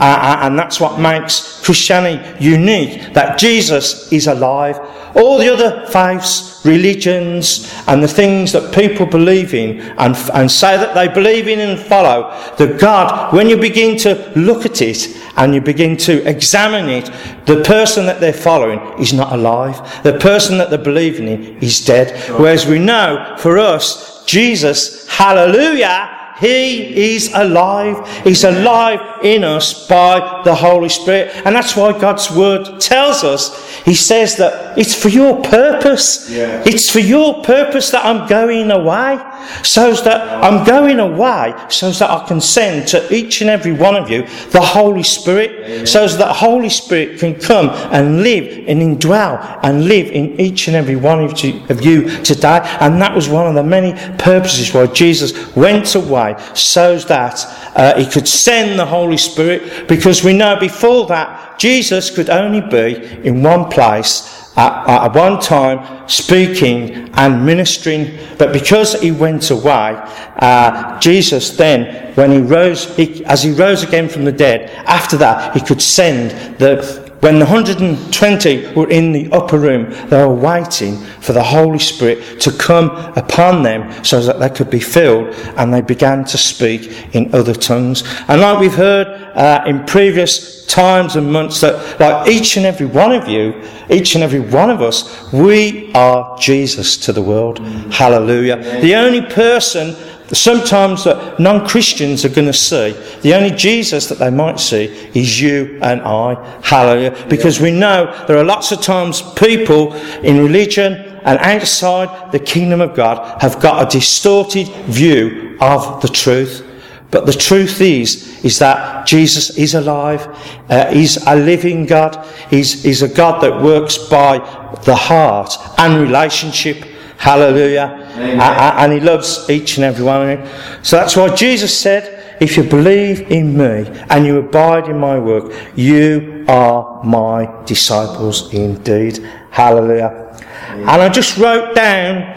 Uh, 0.00 0.04
uh, 0.04 0.38
and 0.42 0.58
that's 0.58 0.80
what 0.80 0.98
makes 0.98 1.62
Christianity 1.64 2.44
unique, 2.44 3.12
that 3.12 3.38
Jesus 3.38 4.10
is 4.12 4.26
alive. 4.26 4.80
All 5.14 5.38
the 5.38 5.52
other 5.52 5.86
faiths, 5.86 6.64
religions, 6.64 7.72
and 7.86 8.02
the 8.02 8.08
things 8.08 8.52
that 8.52 8.74
people 8.74 9.06
believe 9.06 9.54
in 9.54 9.80
and, 9.98 10.16
and 10.34 10.50
say 10.50 10.76
that 10.76 10.94
they 10.94 11.08
believe 11.08 11.48
in 11.48 11.60
and 11.60 11.78
follow, 11.78 12.30
the 12.58 12.68
God, 12.78 13.32
when 13.32 13.48
you 13.48 13.56
begin 13.56 13.96
to 13.98 14.32
look 14.36 14.64
at 14.66 14.82
it 14.82 15.08
and 15.36 15.54
you 15.54 15.60
begin 15.60 15.96
to 15.96 16.28
examine 16.28 16.88
it, 16.88 17.10
the 17.46 17.62
person 17.62 18.06
that 18.06 18.20
they're 18.20 18.32
following 18.32 18.80
is 19.00 19.12
not 19.12 19.32
alive. 19.32 20.02
The 20.02 20.18
person 20.18 20.58
that 20.58 20.70
they're 20.70 20.78
believing 20.78 21.28
in 21.28 21.58
is 21.58 21.84
dead. 21.84 22.18
Whereas 22.38 22.66
we 22.66 22.78
know, 22.78 23.36
for 23.38 23.58
us, 23.58 24.24
Jesus, 24.26 25.08
hallelujah, 25.08 26.19
he 26.40 27.14
is 27.14 27.30
alive. 27.34 28.08
He's 28.24 28.44
alive 28.44 29.22
in 29.22 29.44
us 29.44 29.86
by 29.86 30.40
the 30.42 30.54
Holy 30.54 30.88
Spirit. 30.88 31.32
And 31.44 31.54
that's 31.54 31.76
why 31.76 31.98
God's 31.98 32.30
Word 32.30 32.80
tells 32.80 33.22
us, 33.24 33.68
He 33.84 33.94
says 33.94 34.36
that 34.36 34.78
it's 34.78 34.94
for 34.94 35.10
your 35.10 35.42
purpose. 35.42 36.30
Yeah. 36.30 36.62
It's 36.64 36.88
for 36.88 37.00
your 37.00 37.42
purpose 37.42 37.90
that 37.90 38.06
I'm 38.06 38.26
going 38.26 38.70
away. 38.70 39.18
So 39.62 39.92
that 39.92 40.44
I'm 40.44 40.64
going 40.64 41.00
away 41.00 41.54
so 41.68 41.90
that 41.90 42.10
I 42.10 42.26
can 42.26 42.40
send 42.40 42.88
to 42.88 43.14
each 43.14 43.40
and 43.40 43.50
every 43.50 43.72
one 43.72 43.96
of 43.96 44.10
you 44.10 44.22
the 44.50 44.60
Holy 44.60 45.02
Spirit. 45.02 45.86
So 45.86 46.06
that 46.06 46.18
the 46.18 46.32
Holy 46.32 46.68
Spirit 46.68 47.18
can 47.18 47.34
come 47.34 47.70
and 47.92 48.22
live 48.22 48.64
and 48.68 48.80
indwell 48.80 49.60
and 49.62 49.84
live 49.86 50.08
in 50.08 50.40
each 50.40 50.68
and 50.68 50.76
every 50.76 50.96
one 50.96 51.20
of 51.24 51.42
you 51.84 52.22
today. 52.22 52.60
And 52.80 53.00
that 53.02 53.14
was 53.14 53.28
one 53.28 53.46
of 53.46 53.54
the 53.54 53.62
many 53.62 53.92
purposes 54.18 54.72
why 54.74 54.86
Jesus 54.86 55.54
went 55.54 55.94
away 55.94 56.36
so 56.54 56.98
that 56.98 57.44
uh, 57.76 57.98
he 57.98 58.06
could 58.06 58.28
send 58.28 58.78
the 58.78 58.86
Holy 58.86 59.16
Spirit 59.16 59.88
because 59.88 60.24
we 60.24 60.32
know 60.32 60.58
before 60.58 61.06
that 61.06 61.58
Jesus 61.58 62.10
could 62.10 62.30
only 62.30 62.60
be 62.60 63.04
in 63.26 63.42
one 63.42 63.70
place 63.70 64.39
at, 64.60 65.06
at 65.06 65.14
one 65.14 65.40
time 65.40 66.08
speaking 66.08 67.10
and 67.14 67.44
ministering. 67.46 68.18
But 68.38 68.52
because 68.52 69.00
he 69.00 69.10
went 69.10 69.50
away, 69.50 70.00
uh, 70.36 70.98
Jesus 71.00 71.56
then, 71.56 72.14
when 72.14 72.30
he 72.30 72.38
rose, 72.38 72.94
he, 72.96 73.24
as 73.24 73.42
he 73.42 73.52
rose 73.52 73.82
again 73.82 74.08
from 74.08 74.24
the 74.24 74.32
dead, 74.32 74.70
after 74.86 75.16
that 75.18 75.54
he 75.54 75.60
could 75.60 75.80
send 75.80 76.30
the 76.58 77.09
when 77.20 77.38
the 77.38 77.44
120 77.44 78.74
were 78.74 78.88
in 78.88 79.12
the 79.12 79.30
upper 79.30 79.58
room, 79.58 79.90
they 80.08 80.24
were 80.24 80.34
waiting 80.34 80.96
for 81.20 81.32
the 81.32 81.42
Holy 81.42 81.78
Spirit 81.78 82.40
to 82.40 82.50
come 82.50 82.90
upon 83.16 83.62
them 83.62 84.04
so 84.04 84.22
that 84.22 84.38
they 84.38 84.48
could 84.48 84.70
be 84.70 84.80
filled 84.80 85.34
and 85.56 85.72
they 85.72 85.82
began 85.82 86.24
to 86.24 86.38
speak 86.38 87.14
in 87.14 87.34
other 87.34 87.54
tongues. 87.54 88.04
And 88.28 88.40
like 88.40 88.58
we've 88.58 88.74
heard 88.74 89.06
uh, 89.36 89.64
in 89.66 89.84
previous 89.84 90.64
times 90.66 91.16
and 91.16 91.30
months, 91.30 91.60
that 91.60 92.00
like 92.00 92.28
each 92.28 92.56
and 92.56 92.64
every 92.64 92.86
one 92.86 93.12
of 93.12 93.28
you, 93.28 93.60
each 93.90 94.14
and 94.14 94.24
every 94.24 94.40
one 94.40 94.70
of 94.70 94.80
us, 94.80 95.30
we 95.32 95.92
are 95.92 96.38
Jesus 96.38 96.96
to 96.98 97.12
the 97.12 97.22
world. 97.22 97.58
Hallelujah. 97.92 98.56
The 98.80 98.94
only 98.94 99.22
person 99.22 99.94
sometimes 100.36 101.04
that 101.04 101.40
non 101.40 101.66
Christians 101.66 102.24
are 102.24 102.28
going 102.28 102.46
to 102.46 102.52
see, 102.52 102.92
the 103.22 103.34
only 103.34 103.50
Jesus 103.50 104.08
that 104.08 104.18
they 104.18 104.30
might 104.30 104.60
see 104.60 104.84
is 105.14 105.40
you 105.40 105.78
and 105.82 106.00
I. 106.02 106.60
Hallelujah. 106.62 107.26
Because 107.28 107.60
we 107.60 107.70
know 107.70 108.24
there 108.26 108.38
are 108.38 108.44
lots 108.44 108.72
of 108.72 108.80
times 108.80 109.22
people 109.34 109.94
in 110.22 110.38
religion 110.38 110.94
and 111.24 111.38
outside 111.40 112.32
the 112.32 112.38
kingdom 112.38 112.80
of 112.80 112.94
God 112.94 113.40
have 113.42 113.60
got 113.60 113.86
a 113.86 113.90
distorted 113.90 114.68
view 114.86 115.56
of 115.60 116.00
the 116.00 116.08
truth. 116.08 116.66
But 117.10 117.26
the 117.26 117.32
truth 117.32 117.80
is, 117.80 118.44
is 118.44 118.60
that 118.60 119.06
Jesus 119.06 119.56
is 119.58 119.74
alive. 119.74 120.26
Uh, 120.68 120.92
he's 120.92 121.16
a 121.26 121.34
living 121.34 121.86
God. 121.86 122.24
He's, 122.48 122.84
he's 122.84 123.02
a 123.02 123.08
God 123.08 123.42
that 123.42 123.62
works 123.62 123.98
by 123.98 124.38
the 124.84 124.94
heart 124.94 125.52
and 125.78 126.00
relationship. 126.00 126.84
Hallelujah. 127.20 128.08
And 128.16 128.94
he 128.94 129.00
loves 129.00 129.50
each 129.50 129.76
and 129.76 129.84
every 129.84 130.02
one 130.02 130.22
of 130.22 130.40
you. 130.40 130.46
So 130.82 130.96
that's 130.96 131.14
why 131.16 131.34
Jesus 131.34 131.78
said, 131.78 132.38
if 132.40 132.56
you 132.56 132.62
believe 132.62 133.30
in 133.30 133.58
me 133.58 133.86
and 134.08 134.24
you 134.24 134.38
abide 134.38 134.88
in 134.88 134.98
my 134.98 135.18
work, 135.18 135.52
you 135.76 136.46
are 136.48 137.04
my 137.04 137.46
disciples 137.66 138.50
indeed. 138.54 139.18
Hallelujah. 139.50 140.34
Amen. 140.70 140.80
And 140.80 141.02
I 141.02 141.10
just 141.10 141.36
wrote 141.36 141.74
down 141.74 142.32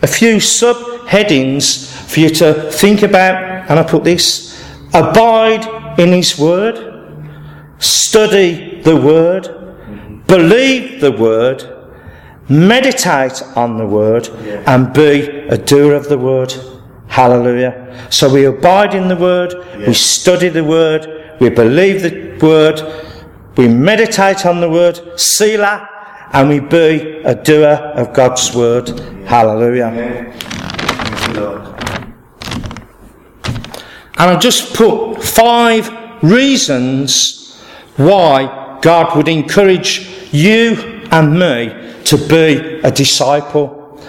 a 0.00 0.06
few 0.06 0.36
subheadings 0.36 1.92
for 2.10 2.20
you 2.20 2.30
to 2.30 2.72
think 2.72 3.02
about. 3.02 3.68
And 3.68 3.78
I 3.78 3.82
put 3.82 4.04
this 4.04 4.58
abide 4.94 5.98
in 5.98 6.12
his 6.12 6.38
word, 6.38 6.76
study 7.78 8.80
the 8.80 8.96
word, 8.96 9.44
mm-hmm. 9.44 10.20
believe 10.20 11.02
the 11.02 11.12
word 11.12 11.74
meditate 12.48 13.42
on 13.56 13.76
the 13.76 13.86
word, 13.86 14.28
and 14.66 14.92
be 14.92 15.28
a 15.48 15.58
doer 15.58 15.94
of 15.94 16.08
the 16.08 16.18
word. 16.18 16.54
Hallelujah. 17.08 18.08
So 18.10 18.32
we 18.32 18.44
abide 18.44 18.94
in 18.94 19.08
the 19.08 19.16
word, 19.16 19.54
we 19.86 19.94
study 19.94 20.48
the 20.48 20.64
word, 20.64 21.36
we 21.40 21.50
believe 21.50 22.02
the 22.02 22.38
word, 22.46 22.80
we 23.56 23.68
meditate 23.68 24.46
on 24.46 24.60
the 24.60 24.70
word, 24.70 25.18
Selah, 25.18 25.88
and 26.32 26.48
we 26.48 26.60
be 26.60 27.22
a 27.24 27.34
doer 27.34 27.92
of 27.96 28.12
God's 28.12 28.54
word. 28.54 28.88
Hallelujah. 29.26 29.86
And 34.20 34.30
I 34.30 34.36
just 34.36 34.74
put 34.74 35.22
five 35.22 35.90
reasons 36.22 37.56
why 37.96 38.78
God 38.82 39.16
would 39.16 39.28
encourage 39.28 40.28
you 40.32 40.76
and 41.10 41.38
me 41.38 41.94
to 42.08 42.16
be 42.16 42.80
a 42.80 42.90
disciple. 42.90 44.00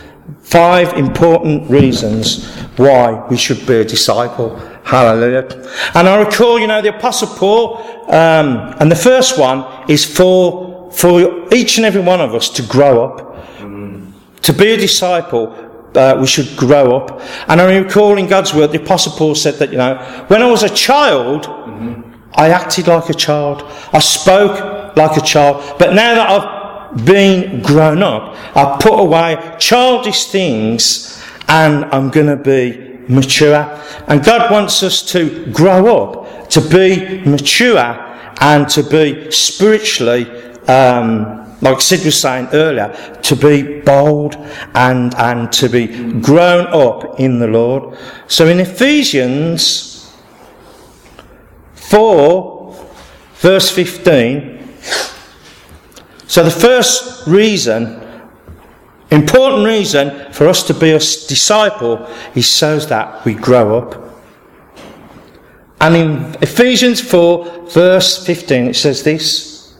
Five 0.42 0.94
important 0.94 1.70
reasons 1.70 2.48
why 2.78 3.28
we 3.30 3.36
should 3.36 3.68
be 3.68 3.76
a 3.76 3.84
disciple. 3.84 4.58
Hallelujah. 4.84 5.48
And 5.94 6.08
I 6.08 6.16
recall, 6.24 6.60
you 6.60 6.68
know, 6.68 6.82
the 6.82 6.96
Apostle 6.96 7.28
Paul, 7.28 7.78
um, 8.10 8.74
and 8.80 8.90
the 8.90 8.96
first 8.96 9.38
one 9.38 9.90
is 9.90 10.06
for, 10.06 10.92
for 10.94 11.54
each 11.54 11.78
and 11.78 11.86
every 11.86 12.02
one 12.02 12.22
of 12.22 12.34
us 12.34 12.50
to 12.52 12.64
grow 12.64 13.04
up. 13.04 13.36
Mm. 13.58 14.14
To 14.44 14.54
be 14.54 14.72
a 14.72 14.78
disciple, 14.78 15.54
uh, 15.94 16.18
we 16.20 16.26
should 16.26 16.56
grow 16.56 16.98
up. 16.98 17.22
And 17.50 17.60
I 17.60 17.78
recall 17.78 18.18
in 18.18 18.28
God's 18.28 18.54
word, 18.54 18.72
the 18.72 18.82
Apostle 18.82 19.12
Paul 19.18 19.36
said 19.36 19.56
that, 19.56 19.72
you 19.72 19.78
know, 19.78 19.98
when 20.30 20.42
I 20.42 20.50
was 20.50 20.64
a 20.64 20.74
child, 20.74 21.44
mm-hmm. 21.44 22.16
I 22.34 22.50
acted 22.50 22.88
like 22.88 23.10
a 23.10 23.14
child. 23.14 23.64
I 23.92 24.00
spoke 24.00 24.96
like 24.96 25.18
a 25.18 25.22
child. 25.22 25.78
But 25.78 25.94
now 25.94 26.16
that 26.16 26.30
I've 26.30 26.59
being 27.06 27.62
grown 27.62 28.04
up. 28.04 28.36
I 28.56 28.78
put 28.82 29.00
away 29.00 29.56
childish 29.60 30.26
things 30.26 31.22
and 31.48 31.86
I'm 31.86 32.10
going 32.10 32.28
to 32.28 32.38
be 32.38 32.90
mature. 33.08 33.82
And 34.08 34.24
God 34.24 34.52
wants 34.52 34.84
us 34.84 35.02
to 35.12 35.52
grow 35.52 35.98
up, 35.98 36.50
to 36.50 36.62
be 36.62 37.22
mature 37.26 38.06
and 38.42 38.70
to 38.70 38.84
be 38.84 39.32
spiritually, 39.32 40.30
um, 40.68 41.58
like 41.62 41.82
Sid 41.82 42.06
was 42.06 42.22
saying 42.22 42.50
earlier, 42.54 42.94
to 43.24 43.36
be 43.36 43.82
bold 43.82 44.36
and, 44.76 45.14
and 45.16 45.52
to 45.54 45.68
be 45.68 46.20
grown 46.22 46.68
up 46.68 47.20
in 47.20 47.40
the 47.40 47.48
Lord. 47.48 47.98
So 48.28 48.48
in 48.48 48.60
Ephesians 48.60 50.14
4, 51.74 52.90
verse 53.36 53.70
15, 53.72 54.60
so 56.30 56.44
the 56.44 56.52
first 56.52 57.26
reason, 57.26 58.00
important 59.10 59.66
reason 59.66 60.32
for 60.32 60.48
us 60.48 60.62
to 60.68 60.76
be 60.76 60.92
a 60.92 61.00
disciple 61.00 62.08
is 62.36 62.52
so 62.52 62.78
that 62.78 63.26
we 63.26 63.34
grow 63.34 63.80
up. 63.80 64.22
And 65.82 65.96
in 65.96 66.38
Ephesians 66.40 67.02
4, 67.02 67.70
verse 67.72 68.24
15, 68.24 68.68
it 68.68 68.76
says 68.76 69.02
this 69.02 69.76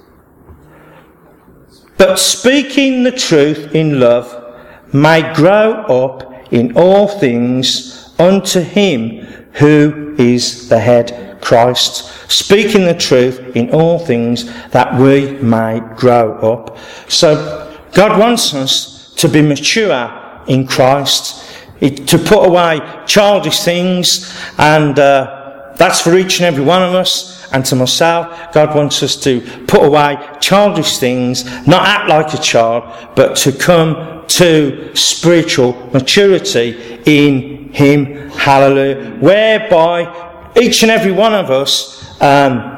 But 2.00 2.18
speaking 2.18 3.04
the 3.04 3.12
truth 3.12 3.76
in 3.76 4.00
love 4.00 4.36
may 4.92 5.32
grow 5.36 5.74
up 5.84 6.52
in 6.52 6.76
all 6.76 7.08
things 7.08 8.12
unto 8.18 8.62
him 8.62 9.20
who 9.54 10.16
is 10.18 10.68
the 10.68 10.80
head, 10.80 11.29
Christ, 11.42 12.32
speaking 12.32 12.86
the 12.86 12.94
truth 12.94 13.56
in 13.56 13.72
all 13.72 14.00
things 14.00 14.46
that 14.70 15.00
we 15.00 15.32
may 15.38 15.82
grow 15.96 16.34
up. 16.40 16.78
So 17.08 17.80
God 17.94 18.20
wants 18.20 18.54
us 18.54 19.14
to 19.16 19.28
be 19.28 19.42
mature 19.42 20.44
in 20.48 20.68
Christ, 20.68 21.46
to 21.80 22.18
put 22.18 22.46
away 22.46 22.80
childish 23.06 23.62
things 23.62 24.38
and 24.58 24.98
uh, 25.00 25.74
that's 25.76 26.02
for 26.02 26.16
each 26.16 26.40
and 26.40 26.46
every 26.46 26.64
one 26.64 26.84
of 26.84 26.94
us 26.94 27.50
and 27.54 27.66
to 27.66 27.76
myself. 27.76 28.54
God 28.54 28.76
wants 28.76 29.02
us 29.02 29.16
to 29.24 29.42
put 29.66 29.84
away 29.84 30.18
childish 30.42 30.98
things, 30.98 31.46
not 31.66 31.88
act 31.88 32.10
like 32.10 32.34
a 32.34 32.38
child, 32.38 32.84
but 33.16 33.38
to 33.38 33.52
come 33.54 34.26
to 34.28 34.96
spiritual 34.96 35.74
maturity 35.94 37.00
in 37.06 37.72
Him. 37.74 38.30
Hallelujah. 38.30 39.18
Whereby 39.20 40.29
each 40.56 40.84
and 40.84 40.92
every 40.92 41.12
one 41.12 41.34
of 41.34 41.50
us, 41.50 42.22
um, 42.22 42.78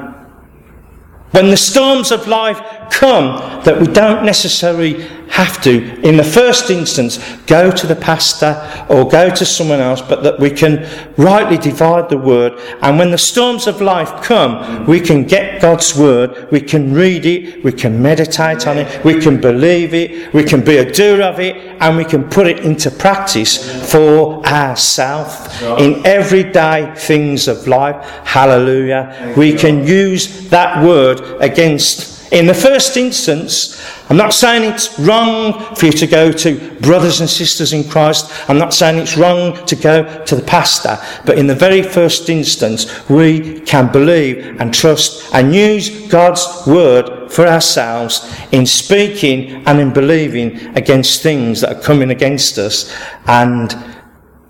when 1.32 1.50
the 1.50 1.58
storms 1.58 2.12
of 2.12 2.28
life 2.28 2.60
come, 2.92 3.64
that 3.64 3.80
we 3.80 3.88
don't 3.88 4.26
necessarily 4.26 5.08
have 5.32 5.62
to, 5.64 6.02
in 6.02 6.18
the 6.18 6.24
first 6.24 6.70
instance, 6.70 7.18
go 7.46 7.72
to 7.72 7.88
the 7.88 7.96
pastor 7.96 8.54
or 8.90 9.08
go 9.08 9.30
to 9.34 9.46
someone 9.46 9.80
else, 9.80 10.02
but 10.02 10.24
that 10.24 10.38
we 10.40 10.50
can 10.50 10.86
rightly 11.16 11.58
divide 11.58 12.10
the 12.10 12.18
word. 12.18 12.60
And 12.82 13.00
when 13.00 13.12
the 13.12 13.18
storms 13.18 13.66
of 13.66 13.80
life 13.80 14.22
come, 14.22 14.86
we 14.86 15.00
can 15.00 15.24
get 15.24 15.62
God's 15.62 15.98
word, 15.98 16.52
we 16.52 16.60
can 16.60 16.94
read 16.94 17.26
it, 17.26 17.64
we 17.64 17.72
can 17.72 18.02
meditate 18.02 18.68
on 18.68 18.78
it, 18.78 19.06
we 19.06 19.22
can 19.22 19.40
believe 19.40 19.94
it, 19.94 20.34
we 20.34 20.44
can 20.44 20.66
be 20.66 20.78
a 20.78 20.92
doer 20.92 21.22
of 21.22 21.40
it, 21.40 21.56
and 21.80 21.96
we 21.96 22.04
can 22.04 22.30
put 22.30 22.46
it 22.46 22.60
into 22.60 22.92
practice 22.92 23.90
for 23.90 24.46
ourselves 24.46 25.62
in 25.80 26.06
everyday 26.06 26.94
things 26.96 27.48
of 27.48 27.68
life. 27.68 28.06
Hallelujah. 28.26 29.34
We 29.38 29.54
can 29.54 29.88
use 29.88 30.50
that 30.50 30.84
word 30.84 31.22
against 31.42 32.11
in 32.32 32.48
the 32.48 32.54
first 32.54 32.96
instance, 32.96 33.86
I'm 34.10 34.16
not 34.16 34.34
saying 34.34 34.64
it's 34.64 34.98
wrong 34.98 35.76
for 35.76 35.88
you 35.88 35.92
to 35.92 36.08
go 36.08 36.32
to 36.32 36.80
brothers 36.80 37.20
and 37.20 37.30
sisters 37.30 37.74
in 37.74 37.84
Christ. 37.84 38.32
I'm 38.50 38.58
not 38.58 38.74
saying 38.74 39.00
it's 39.00 39.18
wrong 39.18 39.66
to 39.66 39.76
go 39.76 40.24
to 40.24 40.36
the 40.36 40.42
pastor. 40.42 40.98
But 41.26 41.38
in 41.38 41.48
the 41.48 41.56
very 41.56 41.84
first 41.84 42.30
instance, 42.30 43.10
we 43.10 43.60
can 43.62 43.92
believe 43.92 44.62
and 44.62 44.74
trust 44.74 45.34
and 45.34 45.54
use 45.54 46.08
God's 46.08 46.48
word 46.66 47.30
for 47.30 47.48
ourselves 47.48 48.34
in 48.54 48.66
speaking 48.66 49.68
and 49.68 49.80
in 49.80 49.92
believing 49.92 50.76
against 50.78 51.22
things 51.22 51.62
that 51.62 51.76
are 51.76 51.82
coming 51.82 52.12
against 52.12 52.58
us 52.58 52.96
and 53.28 53.74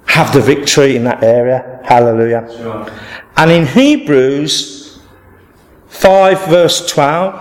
have 0.05 0.33
the 0.33 0.41
victory 0.41 0.95
in 0.95 1.03
that 1.05 1.23
area. 1.23 1.79
Hallelujah. 1.83 2.47
Sure. 2.57 2.91
And 3.37 3.49
in 3.49 3.65
Hebrews 3.65 4.80
5 6.01 6.47
verse 6.47 6.87
12. 6.87 7.37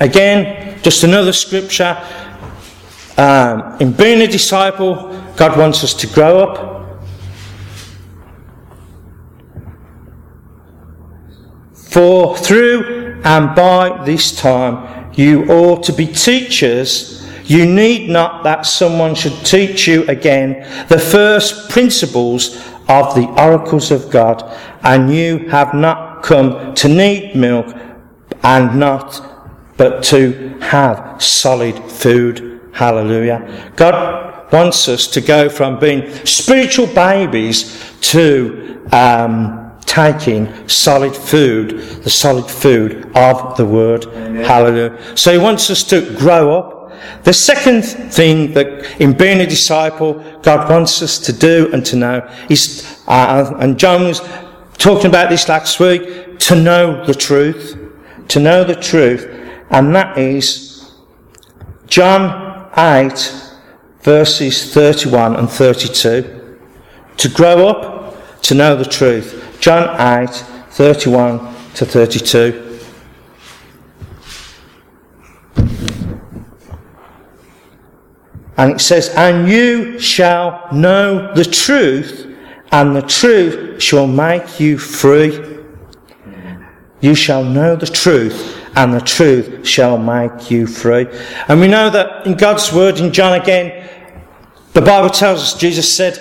Again, 0.00 0.82
just 0.82 1.04
another 1.04 1.32
scripture. 1.32 1.96
Um, 3.16 3.76
in 3.78 3.92
being 3.92 4.22
a 4.22 4.26
disciple, 4.26 5.16
God 5.36 5.56
wants 5.56 5.84
us 5.84 5.94
to 5.94 6.08
grow 6.08 6.40
up. 6.40 7.00
For 11.72 12.36
through 12.36 13.20
and 13.22 13.54
by 13.54 14.04
this 14.04 14.36
time 14.36 15.12
you 15.14 15.44
ought 15.44 15.84
to 15.84 15.92
be 15.92 16.08
teachers. 16.08 17.18
You 17.44 17.66
need 17.66 18.10
not 18.10 18.42
that 18.42 18.66
someone 18.66 19.14
should 19.14 19.44
teach 19.44 19.86
you 19.86 20.06
again 20.06 20.66
the 20.88 20.98
first 20.98 21.70
principles 21.70 22.56
of 22.88 23.14
the 23.14 23.26
oracles 23.40 23.90
of 23.90 24.10
God, 24.10 24.42
and 24.82 25.12
you 25.14 25.48
have 25.48 25.74
not 25.74 26.22
come 26.22 26.74
to 26.74 26.88
need 26.88 27.34
milk 27.34 27.74
and 28.42 28.78
not, 28.78 29.20
but 29.76 30.02
to 30.04 30.58
have 30.60 31.22
solid 31.22 31.76
food. 31.90 32.60
Hallelujah. 32.72 33.72
God 33.76 34.52
wants 34.52 34.88
us 34.88 35.06
to 35.08 35.20
go 35.20 35.48
from 35.48 35.78
being 35.78 36.10
spiritual 36.26 36.86
babies 36.86 37.84
to 38.00 38.86
um, 38.92 39.72
taking 39.82 40.68
solid 40.68 41.14
food, 41.14 41.80
the 42.04 42.10
solid 42.10 42.48
food 42.48 43.10
of 43.16 43.56
the 43.56 43.64
Word. 43.64 44.06
Amen. 44.06 44.44
Hallelujah. 44.44 45.16
So 45.16 45.32
He 45.32 45.38
wants 45.38 45.70
us 45.70 45.82
to 45.84 46.14
grow 46.16 46.58
up 46.58 46.79
the 47.24 47.32
second 47.32 47.82
thing 47.82 48.54
that 48.54 49.00
in 49.00 49.12
being 49.12 49.40
a 49.40 49.46
disciple, 49.46 50.14
God 50.42 50.70
wants 50.70 51.02
us 51.02 51.18
to 51.18 51.32
do 51.32 51.70
and 51.72 51.84
to 51.86 51.96
know 51.96 52.30
is, 52.48 53.02
uh, 53.06 53.54
and 53.58 53.78
John 53.78 54.04
was 54.04 54.20
talking 54.78 55.06
about 55.06 55.28
this 55.28 55.48
last 55.48 55.78
week, 55.80 56.38
to 56.38 56.56
know 56.56 57.04
the 57.04 57.14
truth. 57.14 57.78
To 58.28 58.40
know 58.40 58.64
the 58.64 58.74
truth. 58.74 59.26
And 59.70 59.94
that 59.94 60.16
is 60.16 60.92
John 61.86 62.70
8, 62.76 63.34
verses 64.00 64.72
31 64.72 65.36
and 65.36 65.50
32. 65.50 66.58
To 67.18 67.28
grow 67.28 67.68
up, 67.68 68.42
to 68.42 68.54
know 68.54 68.76
the 68.76 68.86
truth. 68.86 69.58
John 69.60 69.94
8, 70.00 70.30
31 70.70 71.38
to 71.74 71.84
32. 71.84 72.69
And 78.60 78.72
it 78.72 78.80
says, 78.80 79.08
And 79.16 79.48
you 79.48 79.98
shall 79.98 80.68
know 80.70 81.32
the 81.32 81.46
truth, 81.46 82.26
and 82.70 82.94
the 82.94 83.00
truth 83.00 83.82
shall 83.82 84.06
make 84.06 84.60
you 84.60 84.76
free. 84.76 85.62
You 87.00 87.14
shall 87.14 87.42
know 87.42 87.74
the 87.74 87.86
truth, 87.86 88.60
and 88.76 88.92
the 88.92 89.00
truth 89.00 89.66
shall 89.66 89.96
make 89.96 90.50
you 90.50 90.66
free. 90.66 91.06
And 91.48 91.58
we 91.58 91.68
know 91.68 91.88
that 91.88 92.26
in 92.26 92.34
God's 92.34 92.70
word, 92.70 92.98
in 92.98 93.14
John 93.14 93.40
again, 93.40 93.88
the 94.74 94.82
Bible 94.82 95.08
tells 95.08 95.40
us, 95.40 95.58
Jesus 95.58 95.96
said, 95.96 96.18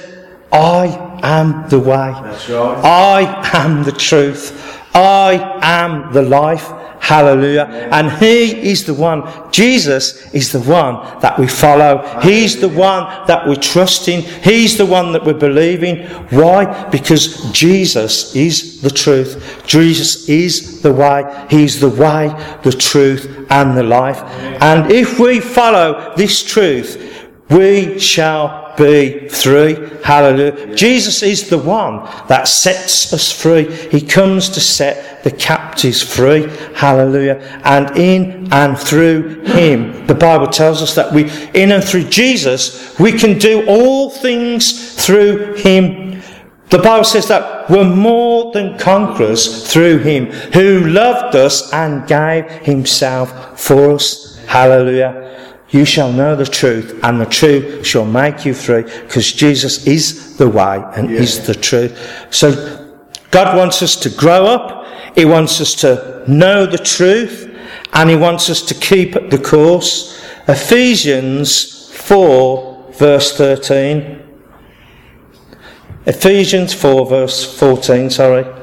I 0.50 1.20
am 1.22 1.68
the 1.68 1.80
way. 1.80 2.12
Right. 2.14 2.48
I 2.48 3.50
am 3.54 3.84
the 3.84 3.92
truth. 3.92 4.80
I 4.96 5.60
am 5.62 6.14
the 6.14 6.22
life. 6.22 6.72
Hallelujah. 7.00 7.90
And 7.92 8.12
He 8.12 8.70
is 8.70 8.86
the 8.86 8.94
one, 8.94 9.52
Jesus 9.52 10.34
is 10.34 10.52
the 10.52 10.60
one 10.60 11.20
that 11.22 11.40
we 11.40 11.48
follow. 11.48 12.20
He's 12.22 12.60
the 12.60 12.70
one 12.70 13.26
that 13.28 13.48
we 13.48 13.56
trust 13.56 14.08
in. 14.08 14.22
He's 14.22 14.78
the 14.78 14.86
one 14.86 15.12
that 15.14 15.26
we 15.26 15.34
believe 15.34 15.84
in. 15.84 16.08
Why? 16.30 16.90
Because 16.90 17.52
Jesus 17.52 18.36
is 18.36 18.82
the 18.82 18.90
truth. 18.90 19.64
Jesus 19.66 20.30
is 20.30 20.82
the 20.82 20.94
way. 20.94 21.48
He's 21.50 21.80
the 21.80 21.90
way, 21.90 22.28
the 22.64 22.72
truth, 22.72 23.48
and 23.50 23.78
the 23.78 23.84
life. 23.84 24.22
And 24.62 24.92
if 24.92 25.20
we 25.20 25.40
follow 25.40 26.14
this 26.16 26.44
truth, 26.44 27.28
we 27.50 27.98
shall 27.98 28.69
be 28.80 29.28
free. 29.28 29.76
Hallelujah. 30.04 30.74
Jesus 30.74 31.22
is 31.22 31.50
the 31.50 31.58
one 31.58 32.06
that 32.28 32.48
sets 32.48 33.14
us 33.14 33.32
free. 33.32 33.72
He 33.90 34.02
comes 34.02 34.50
to 34.50 34.62
set 34.62 35.24
the 35.24 35.32
captives 35.32 36.02
free. 36.02 36.48
Hallelujah. 36.74 37.40
And 37.64 37.96
in 37.98 38.52
and 38.52 38.80
through 38.80 39.42
Him, 39.42 40.08
the 40.08 40.16
Bible 40.16 40.48
tells 40.48 40.82
us 40.82 40.96
that 40.96 41.14
we, 41.14 41.30
in 41.54 41.72
and 41.74 41.84
through 41.84 42.06
Jesus, 42.06 42.98
we 42.98 43.12
can 43.12 43.38
do 43.38 43.66
all 43.68 44.10
things 44.10 44.96
through 45.06 45.56
Him. 45.56 46.24
The 46.70 46.80
Bible 46.80 47.04
says 47.04 47.28
that 47.28 47.70
we're 47.70 47.84
more 47.84 48.52
than 48.52 48.78
conquerors 48.78 49.72
through 49.72 50.00
him 50.00 50.28
who 50.54 50.86
loved 50.86 51.36
us 51.36 51.74
and 51.74 52.08
gave 52.08 52.46
himself 52.62 53.60
for 53.60 53.92
us. 53.92 54.38
Hallelujah. 54.46 55.49
You 55.72 55.86
shall 55.86 56.12
know 56.12 56.36
the 56.36 56.46
truth, 56.46 57.00
and 57.04 57.22
the 57.22 57.26
truth 57.26 57.86
shall 57.86 58.06
make 58.06 58.46
you 58.46 58.54
free, 58.54 58.84
because 58.84 59.32
Jesus 59.32 59.86
is 59.86 60.38
the 60.38 60.50
way 60.50 60.84
and 60.96 61.10
yeah. 61.10 61.20
is 61.20 61.46
the 61.46 61.54
truth. 61.54 61.98
So 62.32 62.98
God 63.32 63.56
wants 63.56 63.82
us 63.82 63.96
to 63.98 64.10
grow 64.10 64.46
up. 64.46 64.88
He 65.16 65.26
wants 65.26 65.62
us 65.62 65.76
to 65.76 66.24
know 66.28 66.66
the 66.66 66.78
truth, 66.78 67.56
and 67.94 68.10
He 68.10 68.16
wants 68.16 68.50
us 68.50 68.62
to 68.64 68.74
keep 68.74 69.14
the 69.30 69.38
course. 69.38 70.24
Ephesians 70.48 71.92
4, 71.94 72.94
verse 72.94 73.38
13. 73.38 74.24
Ephesians 76.08 76.74
4, 76.74 77.06
verse 77.06 77.60
14, 77.60 78.10
sorry. 78.10 78.59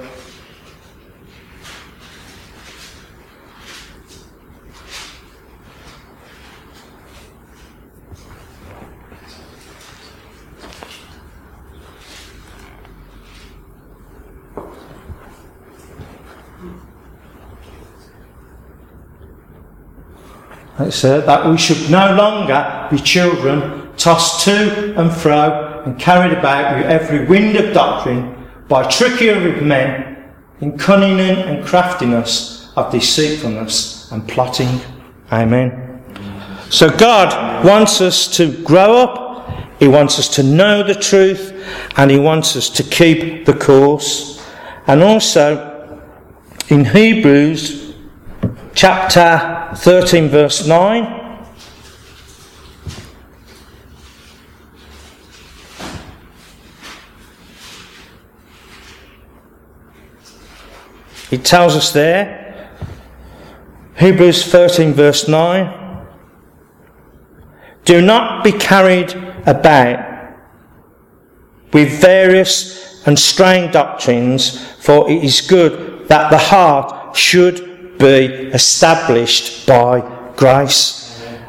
It 20.79 20.93
said 20.93 21.27
that 21.27 21.47
we 21.47 21.57
should 21.57 21.91
no 21.91 22.15
longer 22.15 22.89
be 22.91 22.99
children 22.99 23.95
tossed 23.97 24.45
to 24.45 24.95
and 24.99 25.11
fro 25.13 25.83
and 25.87 25.99
carried 25.99 26.37
about 26.37 26.77
with 26.77 26.87
every 26.87 27.27
wind 27.27 27.57
of 27.57 27.73
doctrine 27.73 28.49
by 28.69 28.87
trickery 28.89 29.29
of 29.29 29.63
men 29.63 30.33
in 30.61 30.77
cunning 30.77 31.21
and 31.21 31.65
craftiness 31.65 32.73
of 32.77 32.93
deceitfulness 32.93 34.11
and 34.13 34.29
plotting. 34.29 34.81
Amen. 35.33 36.03
So 36.69 36.91
God 36.91 37.65
wants 37.65 38.01
us 38.01 38.27
to 38.37 38.53
grow 38.63 38.97
up. 38.97 39.51
He 39.79 39.89
wants 39.89 40.19
us 40.19 40.29
to 40.37 40.43
know 40.43 40.83
the 40.83 40.95
truth 40.95 41.53
and 41.97 42.11
he 42.11 42.19
wants 42.19 42.57
us 42.57 42.69
to 42.71 42.83
keep 42.83 43.47
the 43.47 43.55
course. 43.55 44.45
And 44.87 45.03
also 45.03 46.03
in 46.69 46.85
Hebrews 46.85 47.95
chapter 48.75 49.56
13, 49.75 50.29
verse 50.29 50.67
9. 50.67 51.27
It 61.31 61.45
tells 61.45 61.75
us 61.75 61.93
there, 61.93 62.71
Hebrews 63.97 64.45
13, 64.51 64.93
verse 64.93 65.27
9, 65.27 66.07
do 67.85 68.01
not 68.01 68.45
be 68.45 68.53
carried 68.53 69.15
about 69.47 70.35
with 71.73 72.01
various 72.01 73.07
and 73.07 73.19
strange 73.19 73.73
doctrines, 73.73 74.65
for 74.81 75.11
it 75.11 75.23
is 75.25 75.41
good 75.41 76.09
that 76.09 76.31
the 76.31 76.39
heart 76.39 77.17
should 77.17 77.66
be 77.99 78.51
established 78.53 79.67
by 79.67 80.01
grace. 80.37 81.03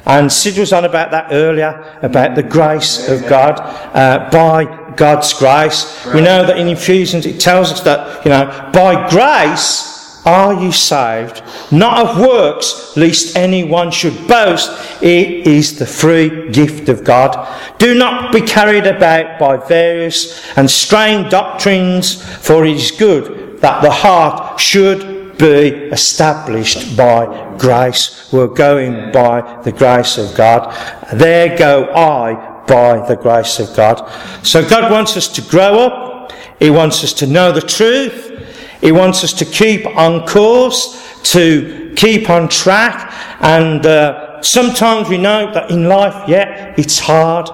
And 0.06 0.32
Sid 0.32 0.58
was 0.58 0.72
on 0.72 0.86
about 0.86 1.12
that 1.12 1.28
earlier, 1.32 2.00
about 2.02 2.36
the 2.36 2.44
grace 2.44 3.10
of 3.10 3.28
God, 3.28 3.60
uh, 3.94 4.30
by 4.32 4.94
God's 4.96 5.34
grace. 5.34 6.06
We 6.14 6.22
know 6.22 6.46
that 6.46 6.58
in 6.58 6.70
Ephesians 6.70 7.26
it 7.26 7.42
tells 7.42 7.72
us 7.74 7.82
that, 7.82 8.24
you 8.24 8.32
know, 8.32 8.72
by 8.74 9.10
grace 9.10 9.96
are 10.26 10.62
you 10.62 10.72
saved, 10.72 11.42
not 11.72 12.06
of 12.06 12.20
works, 12.20 12.96
lest 12.98 13.38
anyone 13.38 13.92
should 13.92 14.28
boast. 14.28 14.70
It 15.02 15.48
is 15.48 15.80
the 15.80 15.86
free 15.86 16.52
gift 16.52 16.90
of 16.90 17.04
God. 17.04 17.48
Do 17.78 17.94
not 17.94 18.34
be 18.34 18.42
carried 18.42 18.88
about 18.88 19.40
by 19.40 19.56
various 19.56 20.42
and 20.58 20.70
strange 20.70 21.30
doctrines, 21.30 22.22
for 22.40 22.66
it 22.66 22.76
is 22.76 22.92
good 22.92 23.62
that 23.62 23.82
the 23.82 23.92
heart 23.92 24.60
should 24.60 25.17
be 25.38 25.90
established 25.92 26.98
by 26.98 27.56
grace. 27.58 28.30
We're 28.32 28.48
going 28.48 29.12
by 29.12 29.62
the 29.64 29.72
grace 29.72 30.18
of 30.18 30.36
God. 30.36 30.74
There 31.14 31.58
go 31.58 31.94
I 31.94 32.66
by 32.68 33.08
the 33.08 33.16
grace 33.16 33.60
of 33.60 33.76
God. 33.76 34.10
So 34.46 34.68
God 34.68 34.92
wants 34.92 35.16
us 35.18 35.28
to 35.30 35.42
grow 35.42 35.80
up. 35.80 36.32
He 36.60 36.70
wants 36.70 37.04
us 37.04 37.14
to 37.14 37.28
know 37.28 37.52
the 37.52 37.62
truth. 37.62 38.34
He 38.82 38.92
wants 38.92 39.24
us 39.24 39.34
to 39.34 39.46
keep 39.46 39.86
on 39.86 40.28
course, 40.28 41.22
to 41.32 41.94
keep 41.96 42.30
on 42.30 42.50
track. 42.50 43.14
And 43.40 43.86
uh, 43.86 44.42
sometimes 44.42 45.10
we 45.10 45.18
know 45.18 45.52
that 45.54 45.72
in 45.72 45.88
life, 45.88 46.28
yeah, 46.28 46.74
it's 46.78 47.00
hard, 47.00 47.50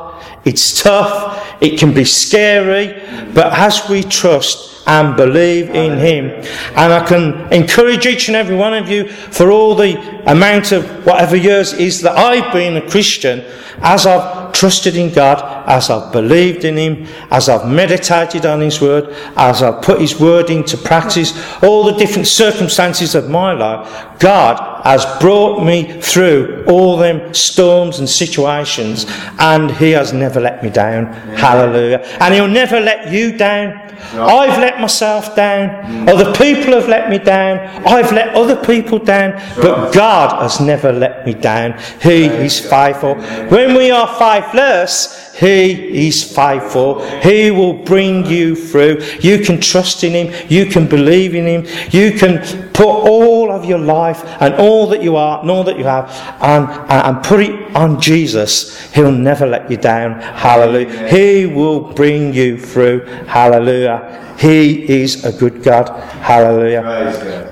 it's 0.45 0.81
tough, 0.81 1.61
it 1.61 1.79
can 1.79 1.93
be 1.93 2.05
scary. 2.05 3.01
But 3.33 3.53
as 3.53 3.87
we 3.89 4.03
trust 4.03 4.72
and 4.85 5.15
believe 5.15 5.69
in 5.69 5.97
Him. 5.97 6.29
And 6.75 6.93
I 6.93 7.05
can 7.05 7.51
encourage 7.53 8.05
each 8.05 8.27
and 8.27 8.35
every 8.35 8.55
one 8.55 8.73
of 8.73 8.89
you 8.89 9.07
for 9.07 9.51
all 9.51 9.75
the 9.75 9.97
amount 10.29 10.71
of 10.71 11.05
whatever 11.05 11.35
years 11.35 11.73
is 11.73 12.01
that 12.01 12.17
I've 12.17 12.51
been 12.53 12.77
a 12.77 12.89
Christian, 12.89 13.43
as 13.77 14.05
I've 14.05 14.53
trusted 14.53 14.95
in 14.95 15.13
God, 15.13 15.67
as 15.67 15.89
I've 15.89 16.11
believed 16.11 16.63
in 16.63 16.77
Him, 16.77 17.07
as 17.31 17.49
I've 17.49 17.67
meditated 17.67 18.45
on 18.45 18.61
His 18.61 18.79
Word, 18.79 19.09
as 19.35 19.61
I've 19.61 19.81
put 19.81 19.99
His 19.99 20.19
Word 20.19 20.49
into 20.49 20.77
practice, 20.77 21.33
all 21.63 21.83
the 21.83 21.93
different 21.93 22.27
circumstances 22.27 23.15
of 23.15 23.29
my 23.29 23.53
life, 23.53 24.19
God 24.19 24.83
has 24.83 25.05
brought 25.19 25.63
me 25.63 25.99
through 26.01 26.65
all 26.67 26.97
them 26.97 27.33
storms 27.33 27.99
and 27.99 28.07
situations, 28.07 29.05
and 29.39 29.71
He 29.71 29.91
has 29.91 30.13
never 30.13 30.39
let 30.39 30.63
me 30.63 30.69
down. 30.69 31.07
Hallelujah. 31.35 31.99
And 32.19 32.33
He'll 32.33 32.47
never 32.47 32.79
let 32.79 33.11
you 33.11 33.35
down. 33.37 33.79
I've 34.13 34.59
let 34.59 34.72
myself 34.79 35.35
down. 35.35 36.09
Other 36.09 36.33
people 36.33 36.73
have 36.73 36.87
let 36.87 37.09
me 37.09 37.17
down. 37.17 37.59
I've 37.85 38.11
let 38.11 38.35
other 38.35 38.55
people 38.55 38.99
down. 38.99 39.33
But 39.55 39.93
God 39.93 40.41
has 40.41 40.59
never 40.59 40.91
let 40.91 41.25
me 41.25 41.33
down. 41.33 41.79
He 42.01 42.25
is 42.25 42.59
faithful. 42.59 43.15
When 43.49 43.75
we 43.75 43.91
are 43.91 44.07
faithless, 44.17 45.23
he 45.35 46.07
is 46.07 46.23
faithful. 46.23 47.03
He 47.21 47.49
will 47.49 47.73
bring 47.73 48.25
you 48.27 48.55
through. 48.55 49.01
You 49.19 49.39
can 49.39 49.59
trust 49.59 50.03
in 50.03 50.13
Him. 50.13 50.45
You 50.47 50.67
can 50.67 50.87
believe 50.87 51.33
in 51.33 51.47
Him. 51.47 51.65
You 51.89 52.17
can 52.17 52.39
put 52.71 52.85
all 52.85 53.32
of 53.53 53.65
your 53.65 53.79
life 53.79 54.23
and 54.41 54.53
all 54.55 54.87
that 54.87 55.01
you 55.01 55.15
are 55.15 55.41
and 55.41 55.49
all 55.49 55.63
that 55.63 55.77
you 55.77 55.83
have 55.83 56.09
and, 56.41 56.67
and 56.89 57.23
put 57.23 57.39
it 57.39 57.75
on 57.75 57.99
Jesus. 57.99 58.91
He'll 58.93 59.11
never 59.11 59.45
let 59.45 59.69
you 59.69 59.77
down. 59.77 60.19
Hallelujah. 60.19 61.07
He 61.07 61.45
will 61.45 61.93
bring 61.93 62.33
you 62.33 62.57
through. 62.57 63.05
Hallelujah. 63.27 64.35
He 64.37 65.01
is 65.01 65.25
a 65.25 65.31
good 65.31 65.63
God. 65.63 65.89
Hallelujah. 66.21 67.51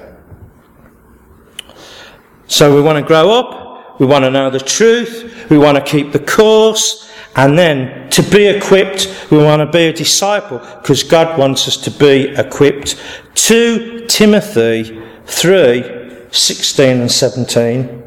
So 2.48 2.76
we 2.76 2.82
want 2.82 3.00
to 3.00 3.06
grow 3.06 3.32
up. 3.32 4.00
We 4.00 4.06
want 4.06 4.26
to 4.26 4.32
know 4.32 4.50
the 4.50 4.60
truth. 4.60 5.50
We 5.50 5.58
want 5.58 5.78
to 5.78 5.84
keep 5.84 6.12
the 6.12 6.20
course. 6.20 7.12
And 7.36 7.58
then 7.58 8.10
to 8.10 8.22
be 8.24 8.48
equipped, 8.48 9.28
we 9.32 9.38
want 9.38 9.62
to 9.62 9.66
be 9.66 9.86
a 9.86 9.94
disciple 9.94 10.60
because 10.60 11.04
God 11.04 11.40
wants 11.40 11.68
us 11.68 11.78
to 11.78 11.92
be 11.92 12.34
equipped. 12.36 13.02
2 13.36 14.06
Timothy 14.08 15.02
3 15.32 16.28
16 16.32 17.02
and 17.02 17.12
17. 17.12 18.04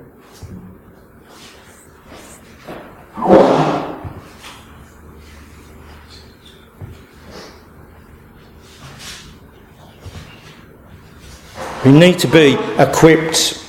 We 11.84 11.92
need 11.92 12.18
to 12.20 12.26
be 12.28 12.54
equipped. 12.78 13.60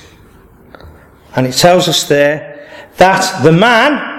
And 1.34 1.46
it 1.46 1.52
tells 1.52 1.86
us 1.86 2.08
there 2.08 2.66
that 2.96 3.42
the 3.42 3.52
man 3.52 4.16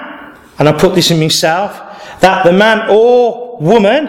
and 0.60 0.68
I 0.68 0.74
put 0.74 0.96
this 0.96 1.12
in 1.12 1.20
myself, 1.20 2.20
that 2.20 2.44
the 2.44 2.52
man 2.52 2.90
or 2.90 3.58
woman 3.60 4.08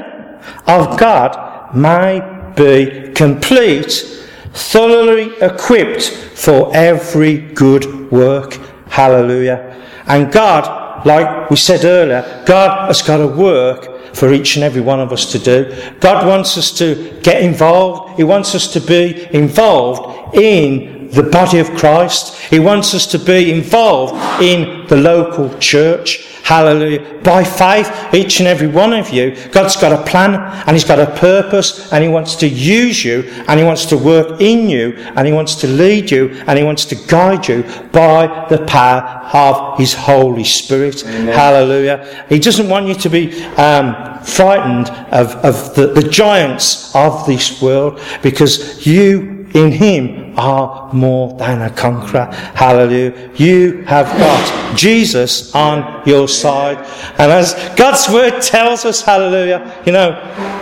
of 0.66 0.98
God 0.98 1.74
may 1.74 2.20
be 2.56 3.12
complete, 3.12 4.26
thoroughly 4.52 5.34
equipped 5.40 6.10
for 6.34 6.74
every 6.74 7.38
good 7.38 8.10
work. 8.10 8.54
Hallelujah. 8.88 9.76
And 10.06 10.32
God, 10.32 11.06
like 11.06 11.50
we 11.50 11.56
said 11.56 11.84
earlier, 11.84 12.44
God 12.46 12.88
has 12.88 13.02
got 13.02 13.20
a 13.20 13.26
work 13.26 14.14
for 14.14 14.32
each 14.32 14.56
and 14.56 14.64
every 14.64 14.80
one 14.80 15.00
of 15.00 15.12
us 15.12 15.30
to 15.32 15.38
do. 15.38 15.92
God 16.00 16.26
wants 16.26 16.56
us 16.58 16.72
to 16.78 17.18
get 17.22 17.42
involved. 17.42 18.16
He 18.16 18.24
wants 18.24 18.54
us 18.54 18.72
to 18.72 18.80
be 18.80 19.26
involved 19.34 20.36
in 20.36 20.97
the 21.10 21.22
body 21.22 21.58
of 21.58 21.70
Christ. 21.76 22.36
He 22.50 22.58
wants 22.58 22.94
us 22.94 23.06
to 23.08 23.18
be 23.18 23.50
involved 23.50 24.42
in 24.42 24.86
the 24.88 24.96
local 24.96 25.56
church. 25.58 26.26
Hallelujah. 26.42 27.20
By 27.22 27.44
faith, 27.44 27.92
each 28.14 28.40
and 28.40 28.48
every 28.48 28.68
one 28.68 28.94
of 28.94 29.10
you, 29.10 29.36
God's 29.50 29.76
got 29.76 29.92
a 29.92 30.02
plan 30.10 30.34
and 30.66 30.70
He's 30.70 30.84
got 30.84 30.98
a 30.98 31.14
purpose 31.18 31.92
and 31.92 32.02
He 32.02 32.08
wants 32.08 32.36
to 32.36 32.48
use 32.48 33.04
you 33.04 33.22
and 33.48 33.60
He 33.60 33.66
wants 33.66 33.84
to 33.86 33.98
work 33.98 34.40
in 34.40 34.68
you 34.70 34.94
and 34.96 35.26
He 35.26 35.32
wants 35.32 35.56
to 35.56 35.66
lead 35.66 36.10
you 36.10 36.30
and 36.46 36.58
He 36.58 36.64
wants 36.64 36.86
to 36.86 36.94
guide 37.06 37.46
you 37.48 37.64
by 37.92 38.46
the 38.48 38.64
power 38.66 39.02
of 39.34 39.78
His 39.78 39.92
Holy 39.92 40.44
Spirit. 40.44 41.04
Amen. 41.04 41.26
Hallelujah. 41.26 42.24
He 42.30 42.38
doesn't 42.38 42.68
want 42.68 42.86
you 42.86 42.94
to 42.94 43.10
be 43.10 43.42
um, 43.56 44.22
frightened 44.24 44.88
of, 45.12 45.34
of 45.44 45.74
the, 45.74 45.88
the 45.88 46.08
giants 46.08 46.94
of 46.94 47.26
this 47.26 47.60
world 47.60 48.00
because 48.22 48.86
you 48.86 49.38
in 49.54 49.72
him 49.72 50.27
are 50.38 50.90
more 50.92 51.36
than 51.36 51.62
a 51.62 51.70
conqueror. 51.70 52.26
Hallelujah. 52.54 53.30
You 53.34 53.82
have 53.82 54.06
got 54.06 54.76
Jesus 54.76 55.52
on 55.54 56.02
your 56.06 56.28
side. 56.28 56.78
And 57.18 57.32
as 57.32 57.54
God's 57.76 58.08
word 58.08 58.40
tells 58.40 58.84
us, 58.84 59.02
hallelujah, 59.02 59.82
you 59.84 59.92
know, 59.92 60.12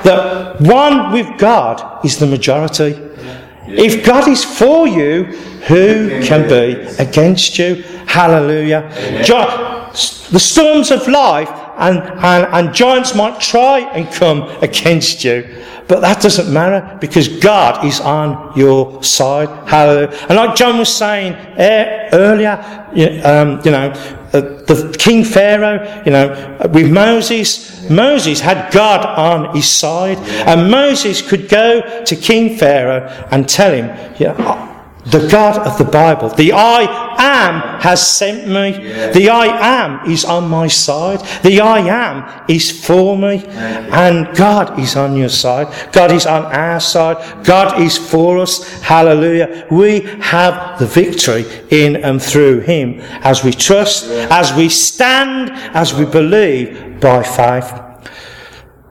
that 0.03 0.61
one 0.61 1.13
with 1.13 1.39
God 1.39 2.05
is 2.05 2.19
the 2.19 2.27
majority. 2.27 2.99
If 3.69 4.05
God 4.05 4.29
is 4.29 4.45
for 4.45 4.89
you, 4.89 5.25
who 5.69 6.23
can 6.23 6.49
be 6.49 6.81
against 7.03 7.59
you? 7.59 7.83
Hallelujah. 8.07 8.89
the 10.31 10.41
storms 10.41 10.91
of 10.91 11.07
life 11.07 11.51
and, 11.77 11.99
and, 11.99 12.47
and 12.53 12.75
giants 12.75 13.15
might 13.15 13.41
try 13.41 13.81
and 13.81 14.13
come 14.13 14.43
against 14.63 15.25
you. 15.25 15.63
But 15.89 16.01
that 16.01 16.21
doesn't 16.21 16.53
matter 16.53 16.99
because 17.01 17.29
God 17.29 17.85
is 17.85 18.01
on 18.01 18.53
your 18.59 19.03
side. 19.05 19.49
Hallelujah. 19.69 20.17
And 20.29 20.37
like 20.37 20.57
John 20.57 20.79
was 20.79 20.93
saying 20.93 21.35
uh, 21.35 22.09
earlier, 22.13 22.59
um, 23.25 23.61
you 23.65 23.71
know, 23.71 23.93
uh, 24.33 24.41
the 24.41 24.95
King 24.99 25.23
Pharaoh, 25.23 26.03
you 26.05 26.11
know, 26.11 26.69
with 26.73 26.91
Moses, 26.91 27.89
Moses 27.89 28.41
had 28.41 28.73
God 28.73 29.07
on 29.07 29.55
his 29.55 29.69
side, 29.69 30.19
and 30.49 30.71
Moses 30.71 31.23
could 31.23 31.49
go 31.49 32.05
to 32.05 32.17
King 32.17 32.59
Pharaoh 32.59 33.07
and 33.31 33.49
tell 33.49 33.73
him, 33.73 33.87
you 34.19 34.27
know, 34.27 34.76
the 35.07 35.29
God 35.29 35.59
of 35.67 35.79
the 35.79 35.85
Bible. 35.85 36.29
The 36.31 36.53
I 36.53 36.83
am 37.19 37.81
has 37.81 38.07
sent 38.07 38.49
me. 38.49 38.73
The 39.13 39.31
I 39.31 39.47
am 39.47 40.11
is 40.11 40.25
on 40.25 40.49
my 40.49 40.67
side. 40.67 41.21
The 41.43 41.61
I 41.61 41.79
am 41.79 42.45
is 42.49 42.71
for 42.71 43.17
me. 43.17 43.45
And 43.47 44.37
God 44.37 44.79
is 44.81 44.97
on 44.97 45.17
your 45.17 45.29
side. 45.29 45.69
God 45.93 46.11
is 46.11 46.27
on 46.27 46.45
our 46.47 46.81
side. 46.81 47.45
God 47.45 47.81
is 47.81 47.97
for 47.97 48.39
us. 48.39 48.65
Hallelujah. 48.81 49.67
We 49.71 50.01
have 50.21 50.79
the 50.79 50.87
victory 50.87 51.45
in 51.71 51.97
and 51.97 52.21
through 52.21 52.61
Him 52.61 53.01
as 53.23 53.45
we 53.45 53.53
trust, 53.53 54.07
as 54.11 54.53
we 54.55 54.69
stand, 54.69 55.51
as 55.77 55.95
we 55.95 56.05
believe 56.05 57.01
by 57.01 57.23
faith. 57.23 57.86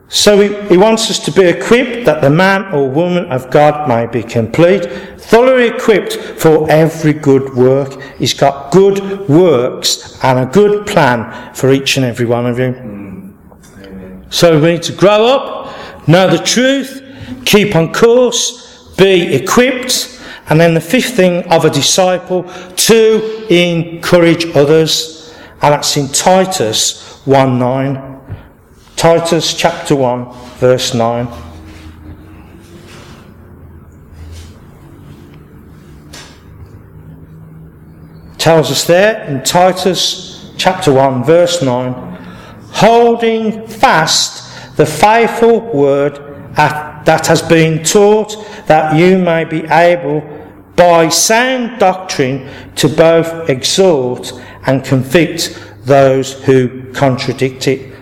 So 0.08 0.40
he, 0.40 0.70
he, 0.70 0.78
wants 0.78 1.10
us 1.10 1.20
to 1.26 1.32
be 1.32 1.44
equipped 1.44 2.06
that 2.06 2.22
the 2.22 2.30
man 2.30 2.74
or 2.74 2.90
woman 2.90 3.26
of 3.32 3.50
God 3.50 3.88
may 3.88 4.06
be 4.06 4.22
complete, 4.22 4.86
thoroughly 5.20 5.68
equipped 5.68 6.14
for 6.16 6.70
every 6.70 7.14
good 7.14 7.56
work. 7.56 8.00
He's 8.18 8.34
got 8.34 8.72
good 8.72 9.28
works 9.28 10.20
and 10.24 10.40
a 10.40 10.46
good 10.46 10.86
plan 10.86 11.54
for 11.56 11.72
each 11.72 11.98
and 11.98 12.06
every 12.06 12.28
one 12.28 12.46
of 12.46 12.60
you. 12.60 13.34
So 14.30 14.60
we 14.60 14.74
need 14.74 14.84
to 14.84 14.94
grow 14.94 15.26
up, 15.26 16.08
know 16.08 16.30
the 16.30 16.38
truth, 16.38 17.02
keep 17.46 17.76
on 17.76 17.92
course, 17.92 18.94
be 18.98 19.34
equipped, 19.34 20.22
and 20.50 20.60
then 20.60 20.76
the 20.76 20.82
fifth 20.82 21.16
thing 21.16 21.44
of 21.52 21.66
a 21.66 21.70
disciple, 21.70 22.44
to 22.76 23.48
encourage 23.50 24.46
others. 24.56 25.34
And 25.62 25.74
that's 25.74 25.98
in 25.98 26.10
Titus 26.10 27.22
1 27.26 27.58
9. 27.58 28.15
Titus 28.96 29.54
chapter 29.54 29.96
1, 29.96 30.32
verse 30.58 30.94
9. 30.94 31.28
Tells 38.38 38.72
us 38.72 38.86
there 38.86 39.24
in 39.24 39.44
Titus 39.44 40.54
chapter 40.58 40.94
1, 40.94 41.24
verse 41.24 41.62
9 41.62 42.16
holding 42.76 43.66
fast 43.68 44.76
the 44.76 44.86
faithful 44.86 45.62
word 45.74 46.18
that 46.56 47.26
has 47.26 47.42
been 47.42 47.82
taught, 47.84 48.36
that 48.68 48.96
you 48.98 49.18
may 49.18 49.46
be 49.46 49.64
able 49.68 50.22
by 50.76 51.08
sound 51.08 51.80
doctrine 51.80 52.50
to 52.76 52.90
both 52.90 53.50
exhort 53.50 54.34
and 54.68 54.84
convict 54.84 55.58
those 55.86 56.44
who 56.44 56.92
contradict 56.92 57.68
it 57.68 57.95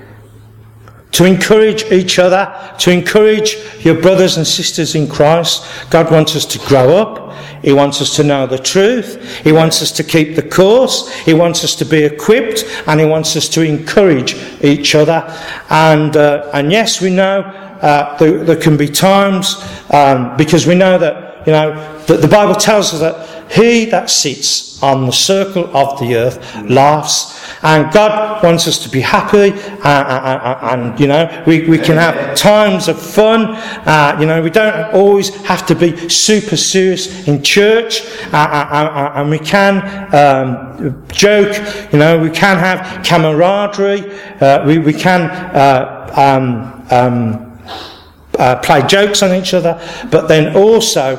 to 1.13 1.26
encourage 1.26 1.86
each 1.91 2.19
other, 2.19 2.54
to 2.80 2.91
encourage 2.91 3.58
your 3.80 3.99
brothers 4.02 4.38
and 4.38 4.45
sisters 4.45 4.95
in 4.95 5.08
Christ. 5.08 5.65
God 5.89 6.12
wants 6.12 6.36
us 6.36 6.45
to 6.47 6.60
grow 6.67 6.97
up. 6.97 7.34
He 7.62 7.71
wants 7.71 8.02
us 8.02 8.15
to 8.17 8.23
know 8.23 8.45
the 8.45 8.58
truth. 8.58 9.39
He 9.43 9.52
wants 9.52 9.82
us 9.82 9.91
to 9.93 10.04
keep 10.04 10.36
the 10.36 10.41
course. 10.41 11.13
He 11.21 11.34
wants 11.34 11.63
us 11.63 11.76
to 11.76 11.86
be 11.86 12.04
equipped 12.04 12.65
and 12.88 12.99
he 12.99 13.06
wants 13.06 13.36
us 13.36 13.47
to 13.49 13.62
encourage 13.62 14.36
each 14.62 14.95
other. 14.95 15.23
And, 15.69 16.17
uh, 16.17 16.49
and 16.54 16.71
yes, 16.71 16.99
we 16.99 17.10
know 17.10 17.41
uh, 17.41 18.17
there, 18.17 18.43
there, 18.43 18.60
can 18.60 18.76
be 18.76 18.88
times 18.88 19.63
um, 19.91 20.36
because 20.36 20.65
we 20.65 20.76
know 20.76 20.97
that, 20.97 21.45
you 21.45 21.54
know, 21.54 21.73
that 22.06 22.21
the 22.21 22.28
Bible 22.28 22.56
tells 22.56 22.93
us 22.93 22.99
that 23.02 23.52
he 23.52 23.86
that 23.86 24.10
sits 24.10 24.82
on 24.82 25.06
the 25.06 25.12
circle 25.12 25.65
of 25.76 25.99
the 25.99 26.15
earth 26.15 26.56
laughs 26.69 27.42
and 27.63 27.91
God 27.93 28.43
wants 28.43 28.67
us 28.67 28.78
to 28.84 28.89
be 28.89 28.99
happy, 28.99 29.52
and, 29.52 29.62
uh, 29.84 29.88
uh, 29.88 30.39
uh, 30.43 30.67
and 30.71 30.99
you 30.99 31.08
know, 31.08 31.43
we, 31.47 31.67
we 31.67 31.78
can 31.78 31.95
have 31.95 32.36
times 32.36 32.89
of 32.89 33.02
fun. 33.02 33.56
Uh, 33.88 34.17
you 34.19 34.26
know, 34.26 34.41
we 34.41 34.49
don't 34.49 34.93
always 34.93 35.34
have 35.45 35.65
to 35.67 35.76
be 35.76 36.10
super 36.10 36.58
serious 36.58 37.26
in 37.28 37.41
church, 37.41 38.02
uh, 38.34 39.13
and 39.15 39.30
we 39.30 39.39
can 39.39 39.78
um, 40.13 41.08
joke. 41.08 41.56
You 41.93 41.99
know, 41.99 42.19
we 42.19 42.30
can 42.30 42.58
have 42.58 43.04
camaraderie. 43.06 44.12
we, 44.67 44.80
we 44.80 44.93
can 44.93 45.21
um, 46.17 46.86
um, 46.91 48.60
play 48.62 48.86
jokes 48.88 49.23
on 49.23 49.34
each 49.34 49.54
other, 49.54 49.80
but 50.12 50.28
then 50.28 50.56
also. 50.56 51.15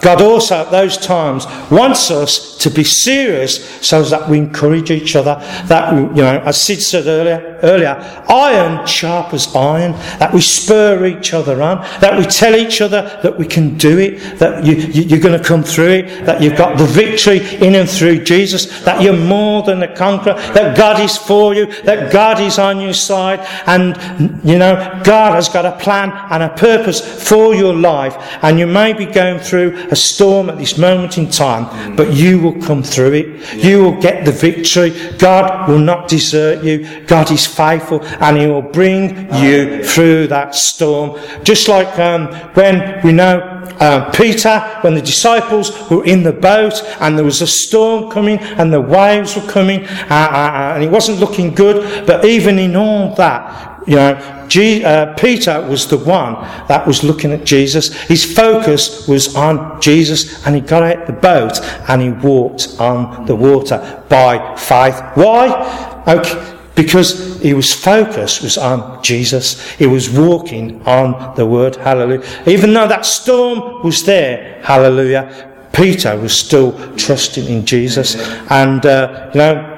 God 0.00 0.22
also 0.22 0.56
at 0.56 0.70
those 0.70 0.96
times 0.96 1.46
wants 1.70 2.10
us 2.10 2.56
to 2.58 2.70
be 2.70 2.84
serious 2.84 3.64
so 3.86 4.02
that 4.02 4.28
we 4.28 4.38
encourage 4.38 4.90
each 4.90 5.14
other. 5.14 5.36
That, 5.66 5.92
you 5.94 6.22
know, 6.22 6.40
as 6.40 6.60
Sid 6.60 6.82
said 6.82 7.06
earlier, 7.06 7.58
earlier, 7.62 8.24
iron 8.28 8.86
sharp 8.86 9.34
as 9.34 9.54
iron, 9.54 9.92
that 10.18 10.32
we 10.32 10.40
spur 10.40 11.04
each 11.06 11.34
other 11.34 11.62
on, 11.62 11.78
that 12.00 12.18
we 12.18 12.24
tell 12.24 12.54
each 12.54 12.80
other 12.80 13.18
that 13.22 13.38
we 13.38 13.46
can 13.46 13.76
do 13.76 13.98
it, 13.98 14.38
that 14.38 14.64
you, 14.64 14.74
you, 14.74 15.16
are 15.16 15.20
going 15.20 15.38
to 15.38 15.44
come 15.44 15.62
through 15.62 15.90
it, 15.90 16.24
that 16.24 16.42
you've 16.42 16.56
got 16.56 16.78
the 16.78 16.86
victory 16.86 17.38
in 17.56 17.74
and 17.74 17.88
through 17.88 18.24
Jesus, 18.24 18.82
that 18.84 19.02
you're 19.02 19.16
more 19.16 19.62
than 19.62 19.82
a 19.82 19.94
conqueror, 19.94 20.34
that 20.34 20.76
God 20.76 21.00
is 21.00 21.16
for 21.16 21.54
you, 21.54 21.66
that 21.82 22.12
God 22.12 22.40
is 22.40 22.58
on 22.58 22.80
your 22.80 22.94
side, 22.94 23.40
and, 23.66 23.96
you 24.44 24.58
know, 24.58 25.00
God 25.04 25.34
has 25.34 25.48
got 25.48 25.66
a 25.66 25.76
plan 25.78 26.10
and 26.30 26.42
a 26.42 26.48
purpose 26.50 27.00
for 27.28 27.54
your 27.54 27.74
life, 27.74 28.16
and 28.42 28.58
you 28.58 28.66
may 28.66 28.92
be 28.92 29.06
going 29.06 29.38
through 29.38 29.89
a 29.90 29.96
storm 29.96 30.48
at 30.50 30.58
this 30.58 30.78
moment 30.78 31.18
in 31.18 31.28
time, 31.28 31.96
but 31.96 32.12
you 32.12 32.40
will 32.40 32.60
come 32.62 32.82
through 32.82 33.12
it. 33.12 33.54
You 33.64 33.82
will 33.82 34.00
get 34.00 34.24
the 34.24 34.32
victory. 34.32 34.90
God 35.18 35.68
will 35.68 35.78
not 35.78 36.08
desert 36.08 36.64
you. 36.64 36.86
God 37.06 37.30
is 37.30 37.46
faithful 37.46 38.04
and 38.04 38.36
He 38.36 38.46
will 38.46 38.62
bring 38.62 39.32
you 39.34 39.84
through 39.84 40.28
that 40.28 40.54
storm. 40.54 41.18
Just 41.42 41.68
like 41.68 41.98
um, 41.98 42.28
when 42.54 43.02
we 43.04 43.12
know 43.12 43.60
uh, 43.80 44.10
Peter, 44.12 44.60
when 44.82 44.94
the 44.94 45.02
disciples 45.02 45.90
were 45.90 46.04
in 46.04 46.22
the 46.22 46.32
boat 46.32 46.82
and 47.00 47.16
there 47.16 47.24
was 47.24 47.40
a 47.40 47.46
storm 47.46 48.10
coming 48.10 48.38
and 48.38 48.72
the 48.72 48.80
waves 48.80 49.36
were 49.36 49.46
coming 49.50 49.86
uh, 49.86 50.06
uh, 50.10 50.50
uh 50.50 50.72
and 50.74 50.84
it 50.84 50.90
wasn't 50.90 51.18
looking 51.18 51.54
good, 51.54 52.06
but 52.06 52.24
even 52.24 52.58
in 52.58 52.76
all 52.76 53.14
that, 53.14 53.69
you 53.86 53.96
know, 53.96 54.46
G, 54.48 54.84
uh, 54.84 55.14
Peter 55.14 55.60
was 55.68 55.86
the 55.88 55.98
one 55.98 56.34
that 56.68 56.86
was 56.86 57.04
looking 57.04 57.32
at 57.32 57.44
Jesus. 57.44 57.94
His 58.02 58.24
focus 58.24 59.06
was 59.06 59.34
on 59.36 59.80
Jesus, 59.80 60.44
and 60.46 60.54
he 60.54 60.60
got 60.60 60.82
out 60.82 61.06
the 61.06 61.12
boat 61.12 61.60
and 61.88 62.02
he 62.02 62.10
walked 62.10 62.76
on 62.78 63.26
the 63.26 63.34
water 63.34 64.04
by 64.08 64.56
faith. 64.56 65.00
Why? 65.14 66.04
Okay, 66.06 66.58
because 66.74 67.40
he 67.40 67.54
was 67.54 67.72
focused 67.72 68.42
was 68.42 68.58
on 68.58 69.02
Jesus. 69.02 69.70
He 69.72 69.86
was 69.86 70.10
walking 70.10 70.82
on 70.82 71.34
the 71.36 71.46
word. 71.46 71.76
Hallelujah. 71.76 72.24
Even 72.46 72.72
though 72.72 72.88
that 72.88 73.06
storm 73.06 73.82
was 73.82 74.04
there, 74.04 74.60
hallelujah, 74.62 75.68
Peter 75.72 76.18
was 76.18 76.36
still 76.36 76.72
trusting 76.96 77.46
in 77.46 77.64
Jesus. 77.64 78.16
And, 78.50 78.84
uh, 78.84 79.30
you 79.32 79.38
know, 79.38 79.69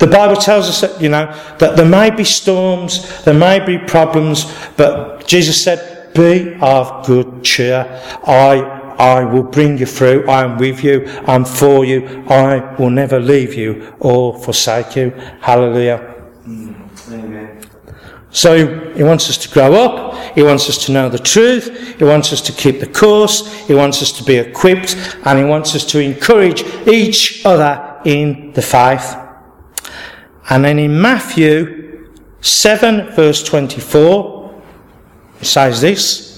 the 0.00 0.06
Bible 0.06 0.36
tells 0.36 0.66
us 0.66 0.80
that, 0.80 1.00
you 1.00 1.10
know, 1.10 1.26
that 1.58 1.76
there 1.76 1.88
may 1.88 2.10
be 2.10 2.24
storms, 2.24 3.22
there 3.24 3.34
may 3.34 3.64
be 3.64 3.76
problems, 3.78 4.50
but 4.76 5.26
Jesus 5.26 5.62
said, 5.62 6.12
be 6.14 6.54
of 6.60 7.06
good 7.06 7.44
cheer. 7.44 7.86
I, 8.26 8.62
I 8.98 9.24
will 9.24 9.42
bring 9.42 9.76
you 9.76 9.84
through. 9.84 10.26
I 10.28 10.42
am 10.42 10.56
with 10.56 10.82
you. 10.82 11.06
I'm 11.26 11.44
for 11.44 11.84
you. 11.84 12.24
I 12.28 12.74
will 12.76 12.90
never 12.90 13.20
leave 13.20 13.54
you 13.54 13.94
or 14.00 14.38
forsake 14.38 14.96
you. 14.96 15.10
Hallelujah. 15.40 16.14
Amen. 16.46 17.60
So 18.30 18.94
he 18.94 19.02
wants 19.02 19.28
us 19.28 19.36
to 19.38 19.50
grow 19.50 19.74
up. 19.74 20.34
He 20.34 20.42
wants 20.42 20.68
us 20.70 20.84
to 20.86 20.92
know 20.92 21.10
the 21.10 21.18
truth. 21.18 21.98
He 21.98 22.04
wants 22.04 22.32
us 22.32 22.40
to 22.42 22.52
keep 22.52 22.80
the 22.80 22.86
course. 22.86 23.52
He 23.66 23.74
wants 23.74 24.00
us 24.00 24.12
to 24.12 24.24
be 24.24 24.36
equipped 24.36 24.96
and 25.24 25.38
he 25.38 25.44
wants 25.44 25.74
us 25.74 25.84
to 25.86 26.00
encourage 26.00 26.62
each 26.88 27.44
other 27.44 28.00
in 28.04 28.52
the 28.52 28.62
faith. 28.62 29.14
And 30.50 30.64
then 30.64 30.78
in 30.78 31.00
Matthew 31.00 32.10
7 32.40 33.12
verse 33.12 33.42
24, 33.44 34.62
it 35.40 35.44
says 35.46 35.80
this. 35.80 36.30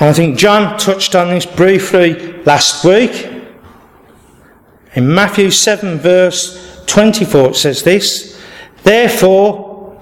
And 0.00 0.10
I 0.10 0.12
think 0.12 0.38
John 0.38 0.78
touched 0.78 1.16
on 1.16 1.30
this 1.30 1.44
briefly 1.44 2.32
last 2.44 2.84
week. 2.84 3.30
In 4.94 5.12
Matthew 5.12 5.50
7, 5.50 5.98
verse 5.98 6.84
24, 6.86 7.50
it 7.50 7.56
says 7.56 7.82
this 7.82 8.40
Therefore, 8.84 10.00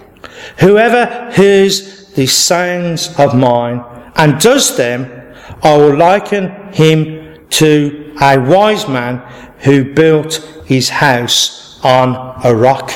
whoever 0.59 1.30
hears 1.32 2.09
these 2.09 2.32
sayings 2.32 3.18
of 3.18 3.35
mine 3.35 3.82
and 4.16 4.38
does 4.38 4.76
them, 4.76 5.15
I 5.62 5.77
will 5.77 5.97
liken 5.97 6.73
him 6.73 7.47
to 7.51 8.14
a 8.21 8.38
wise 8.38 8.88
man 8.88 9.19
who 9.61 9.95
built 9.95 10.35
his 10.66 10.88
house 10.88 11.81
on 11.83 12.40
a 12.45 12.55
rock. 12.55 12.90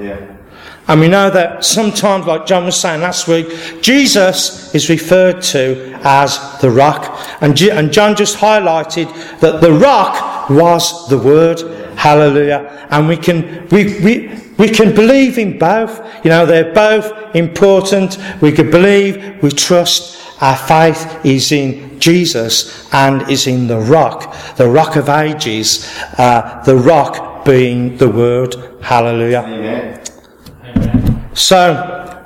Yeah. 0.00 0.36
And 0.88 1.00
we 1.00 1.08
know 1.08 1.28
that 1.28 1.64
sometimes, 1.66 2.26
like 2.26 2.46
John 2.46 2.64
was 2.64 2.80
saying 2.80 3.02
last 3.02 3.28
week, 3.28 3.46
Jesus 3.82 4.74
is 4.74 4.88
referred 4.88 5.42
to 5.42 5.98
as 6.02 6.38
the 6.62 6.70
rock. 6.70 7.20
And, 7.42 7.54
John 7.56 8.16
just 8.16 8.38
highlighted 8.38 9.12
that 9.40 9.60
the 9.60 9.72
rock 9.72 10.48
was 10.48 11.06
the 11.10 11.18
word. 11.18 11.60
Hallelujah. 11.98 12.86
And 12.90 13.06
we 13.06 13.18
can, 13.18 13.68
we, 13.68 14.00
we, 14.00 14.40
we 14.56 14.70
can 14.70 14.94
believe 14.94 15.36
in 15.36 15.58
both. 15.58 16.00
You 16.24 16.30
know, 16.30 16.46
they're 16.46 16.72
both 16.72 17.34
important. 17.36 18.16
We 18.40 18.50
can 18.52 18.70
believe, 18.70 19.42
we 19.42 19.50
trust. 19.50 20.16
Our 20.40 20.56
faith 20.56 21.24
is 21.24 21.50
in 21.52 21.98
Jesus 21.98 22.88
and 22.92 23.28
is 23.28 23.46
in 23.46 23.66
the 23.66 23.78
rock, 23.78 24.34
the 24.56 24.68
rock 24.68 24.96
of 24.96 25.08
ages, 25.08 25.92
uh, 26.16 26.62
the 26.64 26.76
rock 26.76 27.44
being 27.44 27.96
the 27.96 28.08
word. 28.08 28.54
Hallelujah. 28.80 29.40
Amen. 29.40 31.28
So, 31.34 32.24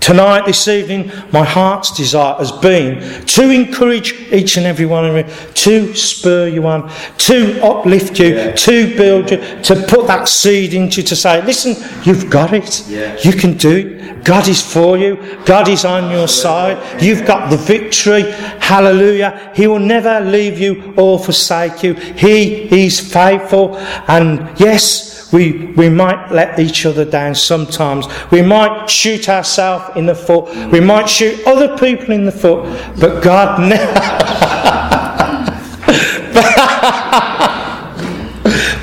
tonight, 0.00 0.46
this 0.46 0.68
evening, 0.68 1.10
my 1.32 1.44
heart's 1.44 1.96
desire 1.96 2.34
has 2.34 2.52
been 2.52 3.24
to 3.26 3.50
encourage 3.50 4.12
each 4.32 4.56
and 4.56 4.66
every 4.66 4.86
one 4.86 5.04
of 5.04 5.16
you, 5.16 5.34
to 5.54 5.94
spur 5.94 6.48
you 6.48 6.66
on, 6.66 6.90
to 7.18 7.60
uplift 7.62 8.18
you, 8.20 8.34
yeah. 8.34 8.52
to 8.52 8.96
build 8.96 9.30
you, 9.30 9.38
to 9.62 9.84
put 9.88 10.06
that 10.06 10.28
seed 10.28 10.74
into 10.74 11.00
you, 11.00 11.06
to 11.06 11.16
say, 11.16 11.42
listen, 11.44 11.74
you've 12.04 12.30
got 12.30 12.52
it. 12.52 12.84
Yeah. 12.88 13.18
You 13.22 13.32
can 13.32 13.56
do 13.56 13.76
it. 13.76 14.01
God 14.24 14.46
is 14.48 14.62
for 14.62 14.96
you. 14.96 15.16
God 15.44 15.68
is 15.68 15.84
on 15.84 16.10
your 16.10 16.28
side. 16.28 17.02
You've 17.02 17.26
got 17.26 17.50
the 17.50 17.56
victory. 17.56 18.30
Hallelujah. 18.60 19.52
He 19.54 19.66
will 19.66 19.78
never 19.78 20.20
leave 20.20 20.58
you 20.58 20.94
or 20.96 21.18
forsake 21.18 21.82
you. 21.82 21.94
He 21.94 22.84
is 22.84 23.00
faithful. 23.00 23.76
And 24.08 24.58
yes, 24.58 25.32
we, 25.32 25.72
we 25.76 25.88
might 25.88 26.30
let 26.30 26.58
each 26.58 26.86
other 26.86 27.04
down 27.04 27.34
sometimes. 27.34 28.06
We 28.30 28.42
might 28.42 28.88
shoot 28.88 29.28
ourselves 29.28 29.96
in 29.96 30.06
the 30.06 30.14
foot. 30.14 30.54
We 30.70 30.80
might 30.80 31.08
shoot 31.08 31.44
other 31.46 31.76
people 31.78 32.12
in 32.12 32.24
the 32.24 32.32
foot. 32.32 32.64
But 33.00 33.22
God 33.22 33.60
never. 33.68 34.42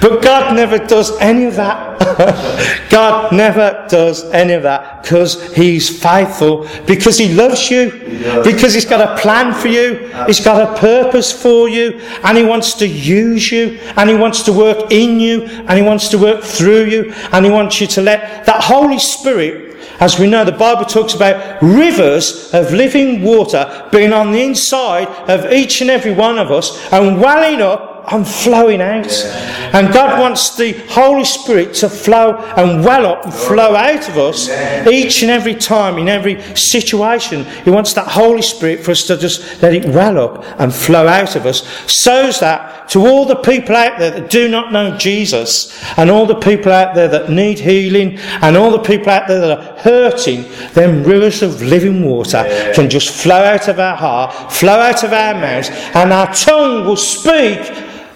but 0.01 0.21
God 0.21 0.55
never 0.55 0.77
does 0.77 1.17
any 1.19 1.45
of 1.45 1.55
that. 1.55 1.99
God 2.89 3.31
never 3.31 3.85
does 3.89 4.23
any 4.31 4.53
of 4.53 4.63
that 4.63 5.03
because 5.03 5.53
He's 5.53 6.01
faithful, 6.01 6.67
because 6.85 7.17
He 7.17 7.33
loves 7.33 7.69
you, 7.69 7.89
he 7.89 8.41
because 8.43 8.73
He's 8.73 8.85
got 8.85 9.01
a 9.01 9.21
plan 9.21 9.53
for 9.53 9.67
you, 9.67 10.07
He's 10.25 10.43
got 10.43 10.62
a 10.62 10.79
purpose 10.79 11.31
for 11.31 11.69
you, 11.69 11.99
and 12.23 12.38
He 12.38 12.43
wants 12.43 12.73
to 12.75 12.88
use 12.88 13.51
you, 13.51 13.79
and 13.97 14.09
He 14.09 14.15
wants 14.15 14.43
to 14.43 14.53
work 14.53 14.91
in 14.91 15.19
you, 15.19 15.45
and 15.45 15.71
He 15.71 15.81
wants 15.81 16.09
to 16.09 16.17
work 16.17 16.43
through 16.43 16.85
you, 16.85 17.13
and 17.31 17.45
He 17.45 17.51
wants 17.51 17.79
you 17.81 17.88
to 17.88 18.01
let 18.01 18.45
that 18.45 18.63
Holy 18.63 18.99
Spirit 18.99 19.69
as 19.99 20.17
we 20.17 20.27
know, 20.27 20.45
the 20.45 20.53
Bible 20.53 20.85
talks 20.85 21.13
about 21.13 21.62
rivers 21.62 22.53
of 22.53 22.71
living 22.71 23.21
water 23.21 23.88
being 23.91 24.13
on 24.13 24.31
the 24.31 24.41
inside 24.41 25.07
of 25.29 25.51
each 25.51 25.81
and 25.81 25.89
every 25.89 26.13
one 26.13 26.39
of 26.39 26.51
us 26.51 26.79
and 26.93 27.19
welling 27.19 27.62
up 27.62 27.88
I'm 28.07 28.23
flowing 28.23 28.81
out. 28.81 29.05
Yeah. 29.07 29.77
And 29.77 29.93
God 29.93 30.19
wants 30.19 30.55
the 30.55 30.73
Holy 30.89 31.25
Spirit 31.25 31.73
to 31.75 31.89
flow 31.89 32.38
and 32.57 32.83
well 32.83 33.05
up 33.05 33.25
and 33.25 33.33
flow 33.33 33.75
out 33.75 34.07
of 34.09 34.17
us 34.17 34.47
yeah. 34.47 34.89
each 34.89 35.21
and 35.21 35.31
every 35.31 35.55
time, 35.55 35.97
in 35.97 36.09
every 36.09 36.41
situation. 36.55 37.45
He 37.63 37.69
wants 37.69 37.93
that 37.93 38.07
Holy 38.07 38.41
Spirit 38.41 38.83
for 38.83 38.91
us 38.91 39.03
to 39.07 39.17
just 39.17 39.62
let 39.62 39.73
it 39.73 39.85
well 39.85 40.17
up 40.17 40.45
and 40.59 40.73
flow 40.73 41.07
out 41.07 41.35
of 41.35 41.45
us 41.45 41.67
so 41.91 42.31
that 42.39 42.89
to 42.89 43.05
all 43.05 43.25
the 43.25 43.35
people 43.35 43.75
out 43.75 43.99
there 43.99 44.12
that 44.12 44.29
do 44.29 44.47
not 44.47 44.71
know 44.71 44.97
Jesus 44.97 45.71
and 45.97 46.09
all 46.09 46.25
the 46.25 46.35
people 46.35 46.71
out 46.71 46.95
there 46.95 47.07
that 47.07 47.29
need 47.29 47.59
healing 47.59 48.17
and 48.41 48.57
all 48.57 48.71
the 48.71 48.79
people 48.79 49.09
out 49.09 49.27
there 49.27 49.39
that 49.39 49.59
are 49.59 49.79
hurting, 49.79 50.45
then 50.73 51.03
rivers 51.03 51.41
of 51.41 51.62
living 51.62 52.03
water 52.03 52.43
yeah. 52.45 52.73
can 52.73 52.89
just 52.89 53.09
flow 53.09 53.43
out 53.43 53.67
of 53.67 53.79
our 53.79 53.95
heart, 53.95 54.51
flow 54.51 54.79
out 54.79 55.03
of 55.03 55.13
our 55.13 55.35
mouths, 55.35 55.69
and 55.93 56.12
our 56.12 56.33
tongue 56.33 56.85
will 56.85 56.97
speak 56.97 57.59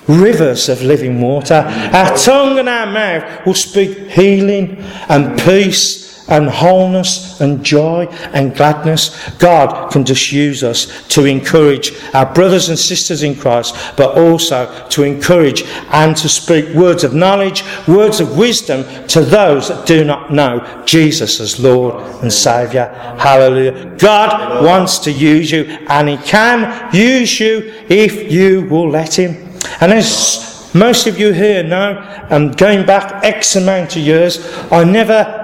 rivers 0.08 0.70
of 0.70 0.82
living 0.82 1.22
water. 1.22 1.64
Our 1.94 2.16
tongue 2.18 2.60
and 2.60 2.70
our 2.70 2.86
mouth 2.86 3.46
will 3.46 3.54
speak 3.54 4.10
healing 4.10 4.78
and 5.10 5.40
peace 5.40 6.04
and 6.28 6.50
wholeness 6.50 7.42
and 7.42 7.64
joy 7.64 8.06
and 8.34 8.56
gladness. 8.56 9.30
God 9.38 9.92
can 9.92 10.06
just 10.06 10.32
use 10.32 10.64
us 10.64 11.08
to 11.10 11.26
encourage 11.26 11.92
our 12.14 12.32
brothers 12.34 12.70
and 12.70 12.80
sisters 12.80 13.24
in 13.24 13.36
Christ, 13.36 13.76
but 13.98 14.18
also 14.18 14.88
to 14.90 15.04
encourage 15.04 15.64
and 15.92 16.16
to 16.18 16.30
speak 16.30 16.74
words 16.74 17.04
of 17.04 17.14
knowledge, 17.14 17.64
words 17.88 18.20
of 18.20 18.38
wisdom 18.38 18.84
to 19.08 19.22
those 19.22 19.68
that 19.68 19.86
do 19.86 20.04
not 20.04 20.32
know 20.32 20.84
Jesus 20.86 21.40
as 21.40 21.60
Lord 21.60 21.96
and 22.22 22.32
Saviour. 22.32 22.88
Hallelujah. 23.18 23.96
God 23.98 24.64
wants 24.64 25.00
to 25.00 25.12
use 25.12 25.52
you 25.52 25.64
and 25.88 26.10
He 26.10 26.18
can 26.18 26.94
use 26.94 27.40
you 27.40 27.74
if 27.90 28.32
you 28.32 28.68
will 28.70 28.90
let 28.90 29.18
Him. 29.18 29.53
And 29.82 29.92
as 29.92 30.72
most 30.74 31.08
of 31.08 31.20
you 31.20 31.32
here 31.34 31.64
know, 31.64 31.98
and 32.30 32.56
going 32.58 32.86
back 32.86 33.24
X 33.24 33.56
amount 33.56 33.96
of 33.96 34.02
years, 34.02 34.40
I 34.72 34.84
never 34.84 35.40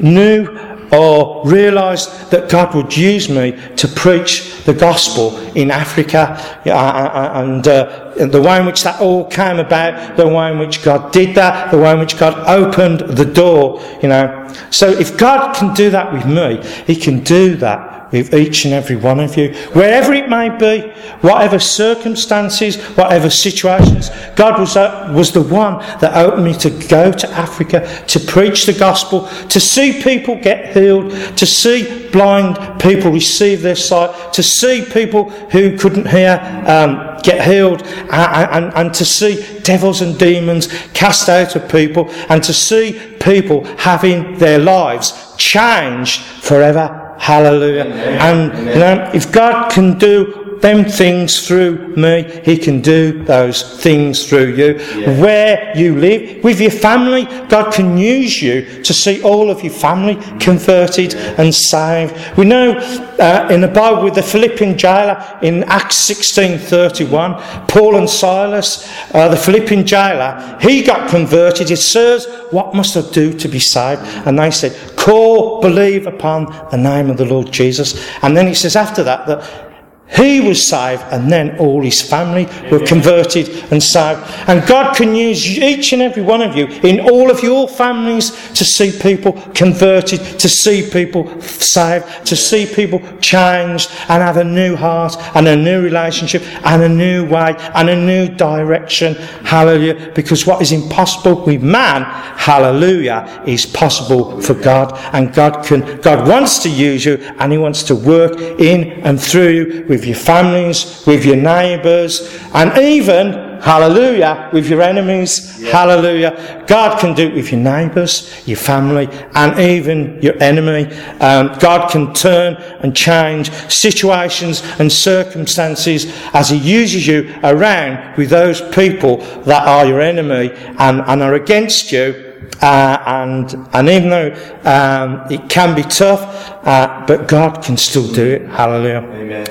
knew 0.00 0.46
or 0.92 1.46
realised 1.46 2.30
that 2.30 2.50
God 2.50 2.74
would 2.74 2.96
use 2.96 3.28
me 3.28 3.52
to 3.76 3.88
preach 3.88 4.64
the 4.64 4.74
gospel 4.74 5.38
in 5.54 5.70
Africa 5.70 6.36
uh, 6.66 6.70
uh, 6.70 7.32
and 7.34 7.66
uh, 7.66 8.26
the 8.26 8.42
way 8.42 8.58
in 8.58 8.66
which 8.66 8.82
that 8.82 9.00
all 9.00 9.24
came 9.26 9.58
about, 9.58 10.16
the 10.16 10.26
way 10.26 10.50
in 10.50 10.58
which 10.58 10.82
God 10.82 11.12
did 11.12 11.36
that, 11.36 11.70
the 11.70 11.78
way 11.78 11.92
in 11.92 12.00
which 12.00 12.18
God 12.18 12.34
opened 12.48 13.00
the 13.16 13.24
door, 13.24 13.80
you 14.02 14.08
know. 14.08 14.52
So 14.70 14.88
if 14.88 15.16
God 15.16 15.54
can 15.54 15.74
do 15.74 15.90
that 15.90 16.12
with 16.12 16.26
me, 16.26 16.60
He 16.86 16.96
can 16.96 17.22
do 17.22 17.56
that 17.56 17.99
with 18.12 18.34
each 18.34 18.64
and 18.64 18.74
every 18.74 18.96
one 18.96 19.20
of 19.20 19.36
you, 19.36 19.52
wherever 19.72 20.12
it 20.12 20.28
may 20.28 20.48
be, 20.48 20.88
whatever 21.20 21.58
circumstances, 21.58 22.76
whatever 22.96 23.30
situations. 23.30 24.10
God 24.36 24.58
was, 24.58 24.76
uh, 24.76 25.12
was 25.14 25.32
the 25.32 25.42
one 25.42 25.78
that 26.00 26.16
opened 26.16 26.44
me 26.44 26.54
to 26.54 26.70
go 26.88 27.12
to 27.12 27.30
Africa, 27.30 27.86
to 28.08 28.20
preach 28.20 28.66
the 28.66 28.72
gospel, 28.72 29.26
to 29.48 29.60
see 29.60 30.02
people 30.02 30.36
get 30.36 30.76
healed, 30.76 31.12
to 31.36 31.46
see 31.46 32.08
blind 32.10 32.80
people 32.80 33.12
receive 33.12 33.62
their 33.62 33.76
sight, 33.76 34.32
to 34.32 34.42
see 34.42 34.84
people 34.84 35.30
who 35.50 35.76
couldn't 35.78 36.08
hear 36.08 36.40
um, 36.66 37.18
get 37.22 37.46
healed, 37.46 37.82
and, 37.82 38.10
and, 38.12 38.74
and 38.74 38.94
to 38.94 39.04
see 39.04 39.60
devils 39.60 40.00
and 40.00 40.18
demons 40.18 40.68
cast 40.94 41.28
out 41.28 41.54
of 41.54 41.70
people, 41.70 42.10
and 42.28 42.42
to 42.42 42.52
see 42.52 42.98
people 43.20 43.64
having 43.76 44.36
their 44.38 44.58
lives 44.58 45.34
changed 45.36 46.20
forever 46.20 47.09
Hallelujah. 47.20 47.84
Amen. 47.84 48.18
And 48.20 48.66
you 48.66 48.74
know, 48.76 49.10
if 49.12 49.30
God 49.30 49.70
can 49.70 49.98
do 49.98 50.39
them 50.60 50.84
things 50.84 51.46
through 51.46 51.96
me, 51.96 52.40
He 52.44 52.58
can 52.58 52.80
do 52.80 53.24
those 53.24 53.80
things 53.82 54.28
through 54.28 54.54
you. 54.54 54.78
Yeah. 54.78 55.20
Where 55.20 55.76
you 55.76 55.96
live, 55.96 56.44
with 56.44 56.60
your 56.60 56.70
family, 56.70 57.24
God 57.48 57.72
can 57.72 57.96
use 57.96 58.42
you 58.42 58.82
to 58.82 58.92
see 58.92 59.22
all 59.22 59.50
of 59.50 59.62
your 59.62 59.72
family 59.72 60.16
converted 60.38 61.14
yeah. 61.14 61.34
and 61.38 61.54
saved. 61.54 62.14
We 62.36 62.44
know 62.44 62.72
uh, 63.18 63.48
in 63.50 63.60
the 63.60 63.68
Bible 63.68 64.04
with 64.04 64.14
the 64.14 64.22
Philippian 64.22 64.76
jailer 64.76 65.38
in 65.42 65.64
Acts 65.64 65.96
16:31, 66.10 67.68
Paul 67.68 67.96
and 67.96 68.08
Silas, 68.08 68.88
uh, 69.14 69.28
the 69.28 69.36
Philippian 69.36 69.86
jailer, 69.86 70.58
he 70.60 70.82
got 70.82 71.08
converted. 71.08 71.68
He 71.68 71.76
says, 71.76 72.26
"What 72.50 72.74
must 72.74 72.96
I 72.96 73.02
do 73.12 73.32
to 73.32 73.48
be 73.48 73.60
saved?" 73.60 74.02
And 74.26 74.38
they 74.38 74.50
said, 74.50 74.76
"Call, 74.96 75.60
believe 75.60 76.06
upon 76.06 76.46
the 76.70 76.76
name 76.76 77.10
of 77.10 77.16
the 77.16 77.24
Lord 77.24 77.50
Jesus." 77.50 78.06
And 78.22 78.36
then 78.36 78.46
he 78.46 78.54
says 78.54 78.76
after 78.76 79.02
that 79.04 79.26
that 79.26 79.69
he 80.12 80.40
was 80.40 80.66
saved, 80.66 81.02
and 81.10 81.30
then 81.30 81.56
all 81.58 81.82
his 81.82 82.02
family 82.02 82.46
were 82.70 82.84
converted 82.84 83.48
and 83.72 83.80
saved. 83.82 84.20
And 84.48 84.66
God 84.66 84.96
can 84.96 85.14
use 85.14 85.46
each 85.58 85.92
and 85.92 86.02
every 86.02 86.22
one 86.22 86.42
of 86.42 86.56
you 86.56 86.66
in 86.82 87.00
all 87.00 87.30
of 87.30 87.42
your 87.42 87.68
families 87.68 88.30
to 88.54 88.64
see 88.64 88.90
people 88.90 89.32
converted, 89.54 90.20
to 90.40 90.48
see 90.48 90.88
people 90.90 91.40
saved, 91.40 92.26
to 92.26 92.34
see 92.34 92.66
people 92.66 93.00
changed 93.18 93.90
and 94.08 94.22
have 94.22 94.36
a 94.36 94.44
new 94.44 94.74
heart 94.74 95.16
and 95.36 95.46
a 95.46 95.54
new 95.54 95.80
relationship 95.80 96.42
and 96.66 96.82
a 96.82 96.88
new 96.88 97.24
way 97.28 97.54
and 97.74 97.88
a 97.88 97.96
new 97.96 98.28
direction. 98.34 99.14
Hallelujah. 99.44 100.12
Because 100.14 100.44
what 100.44 100.60
is 100.60 100.72
impossible 100.72 101.44
with 101.44 101.62
man, 101.62 102.02
hallelujah, 102.36 103.44
is 103.46 103.64
possible 103.64 104.40
for 104.40 104.54
God. 104.54 104.98
And 105.12 105.32
God 105.32 105.64
can, 105.64 106.00
God 106.00 106.26
wants 106.26 106.58
to 106.64 106.68
use 106.68 107.04
you 107.04 107.14
and 107.38 107.52
He 107.52 107.58
wants 107.58 107.84
to 107.84 107.94
work 107.94 108.38
in 108.60 108.90
and 109.04 109.20
through 109.20 109.50
you 109.50 109.86
with 109.88 109.99
with 110.00 110.08
your 110.08 110.16
families, 110.16 111.04
with 111.06 111.26
your 111.26 111.36
neighbours, 111.36 112.34
and 112.54 112.76
even, 112.78 113.60
hallelujah, 113.60 114.48
with 114.50 114.66
your 114.66 114.80
enemies. 114.80 115.60
Yeah. 115.60 115.72
Hallelujah. 115.72 116.64
God 116.66 116.98
can 116.98 117.14
do 117.14 117.28
it 117.28 117.34
with 117.34 117.52
your 117.52 117.60
neighbours, 117.60 118.32
your 118.48 118.56
family, 118.56 119.08
and 119.34 119.58
even 119.60 120.18
your 120.22 120.42
enemy. 120.42 120.86
Um, 121.20 121.54
God 121.58 121.90
can 121.90 122.14
turn 122.14 122.54
and 122.80 122.96
change 122.96 123.50
situations 123.70 124.62
and 124.78 124.90
circumstances 124.90 126.10
as 126.32 126.48
He 126.48 126.56
uses 126.56 127.06
you 127.06 127.34
around 127.44 128.16
with 128.16 128.30
those 128.30 128.62
people 128.74 129.18
that 129.44 129.68
are 129.68 129.84
your 129.84 130.00
enemy 130.00 130.50
and, 130.78 131.02
and 131.02 131.22
are 131.22 131.34
against 131.34 131.92
you. 131.92 132.28
Uh, 132.62 133.02
and 133.06 133.68
and 133.72 133.88
even 133.88 134.10
though 134.10 134.32
um, 134.64 135.24
it 135.30 135.48
can 135.48 135.74
be 135.74 135.82
tough, 135.82 136.20
uh, 136.66 137.04
but 137.06 137.26
God 137.26 137.62
can 137.62 137.76
still 137.76 138.06
do 138.12 138.26
it. 138.26 138.46
Hallelujah. 138.48 138.98
Amen. 138.98 139.46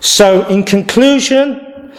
So, 0.00 0.46
in 0.48 0.64
conclusion, 0.64 1.92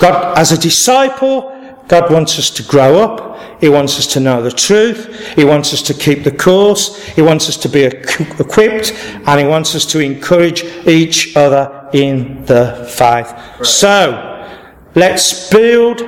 God, 0.00 0.38
as 0.38 0.52
a 0.52 0.58
disciple, 0.58 1.52
God 1.88 2.10
wants 2.10 2.38
us 2.38 2.50
to 2.50 2.62
grow 2.62 2.98
up. 3.00 3.60
He 3.60 3.68
wants 3.68 3.98
us 3.98 4.06
to 4.08 4.20
know 4.20 4.42
the 4.42 4.50
truth. 4.50 5.34
He 5.34 5.44
wants 5.44 5.72
us 5.72 5.82
to 5.82 5.94
keep 5.94 6.24
the 6.24 6.30
course. 6.30 7.02
He 7.04 7.22
wants 7.22 7.48
us 7.48 7.56
to 7.58 7.68
be 7.68 7.84
equipped. 7.84 8.92
And 9.26 9.40
He 9.40 9.46
wants 9.46 9.74
us 9.74 9.86
to 9.86 10.00
encourage 10.00 10.64
each 10.86 11.36
other 11.36 11.88
in 11.92 12.44
the 12.44 12.86
faith. 12.90 13.32
Right. 13.32 13.66
So, 13.66 14.58
let's 14.94 15.48
build 15.50 16.02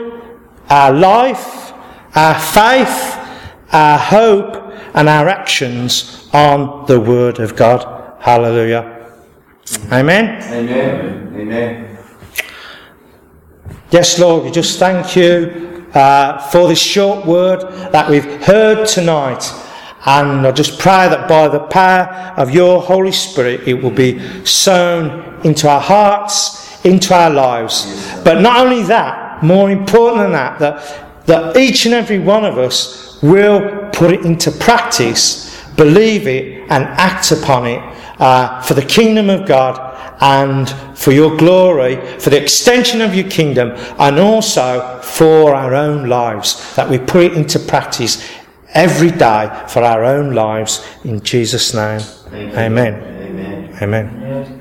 our 0.69 0.93
life, 0.93 1.73
our 2.15 2.39
faith, 2.39 3.19
our 3.73 3.99
hope, 3.99 4.75
and 4.95 5.09
our 5.09 5.29
actions 5.29 6.29
on 6.33 6.87
the 6.87 7.01
Word 7.01 7.39
of 7.39 7.57
God. 7.57 8.17
Hallelujah. 8.21 8.98
Amen? 9.91 10.43
Amen. 10.53 11.35
Amen. 11.37 11.99
Yes, 13.91 14.19
Lord, 14.19 14.45
we 14.45 14.51
just 14.51 14.79
thank 14.79 15.17
you 15.17 15.87
uh, 15.95 16.39
for 16.51 16.69
this 16.69 16.79
short 16.79 17.27
word 17.27 17.61
that 17.93 18.09
we've 18.09 18.25
heard 18.45 18.87
tonight. 18.87 19.51
And 20.07 20.47
I 20.47 20.53
just 20.53 20.79
pray 20.79 21.09
that 21.09 21.29
by 21.29 21.49
the 21.49 21.61
power 21.61 22.35
of 22.37 22.51
your 22.51 22.81
Holy 22.81 23.13
Spirit, 23.13 23.67
it 23.67 23.75
will 23.75 23.91
be 23.91 24.45
sown 24.45 25.41
into 25.45 25.69
our 25.69 25.81
hearts, 25.81 26.85
into 26.85 27.15
our 27.15 27.31
lives. 27.31 28.15
But 28.25 28.41
not 28.41 28.65
only 28.65 28.83
that, 28.85 29.43
more 29.43 29.71
important 29.71 30.23
than 30.23 30.33
that, 30.33 30.59
that, 30.61 31.27
that 31.27 31.57
each 31.57 31.85
and 31.85 31.95
every 31.95 32.19
one 32.19 32.45
of 32.45 32.59
us 32.59 33.21
will 33.23 33.91
put 33.93 34.13
it 34.13 34.25
into 34.25 34.51
practice, 34.51 35.63
believe 35.77 36.27
it, 36.27 36.63
and 36.71 36.85
act 36.85 37.33
upon 37.33 37.67
it 37.67 37.98
uh, 38.19 38.61
for 38.63 38.75
the 38.75 38.85
kingdom 38.85 39.31
of 39.31 39.47
God 39.47 39.97
and 40.21 40.69
for 40.99 41.13
your 41.13 41.37
glory, 41.37 41.97
for 42.19 42.31
the 42.31 42.41
extension 42.41 43.01
of 43.01 43.15
your 43.15 43.29
kingdom, 43.31 43.73
and 43.99 44.19
also 44.19 45.01
for 45.03 45.55
our 45.55 45.75
own 45.75 46.09
lives, 46.09 46.75
that 46.75 46.89
we 46.89 46.99
put 46.99 47.25
it 47.25 47.35
into 47.35 47.59
practice 47.59 48.29
every 48.75 49.11
day 49.11 49.65
for 49.69 49.83
our 49.83 50.05
own 50.05 50.35
lives. 50.35 50.85
In 51.05 51.23
Jesus' 51.23 51.73
name, 51.75 52.01
amen. 52.33 52.95
Amen. 52.95 53.77
amen. 53.83 54.23
amen. 54.23 54.58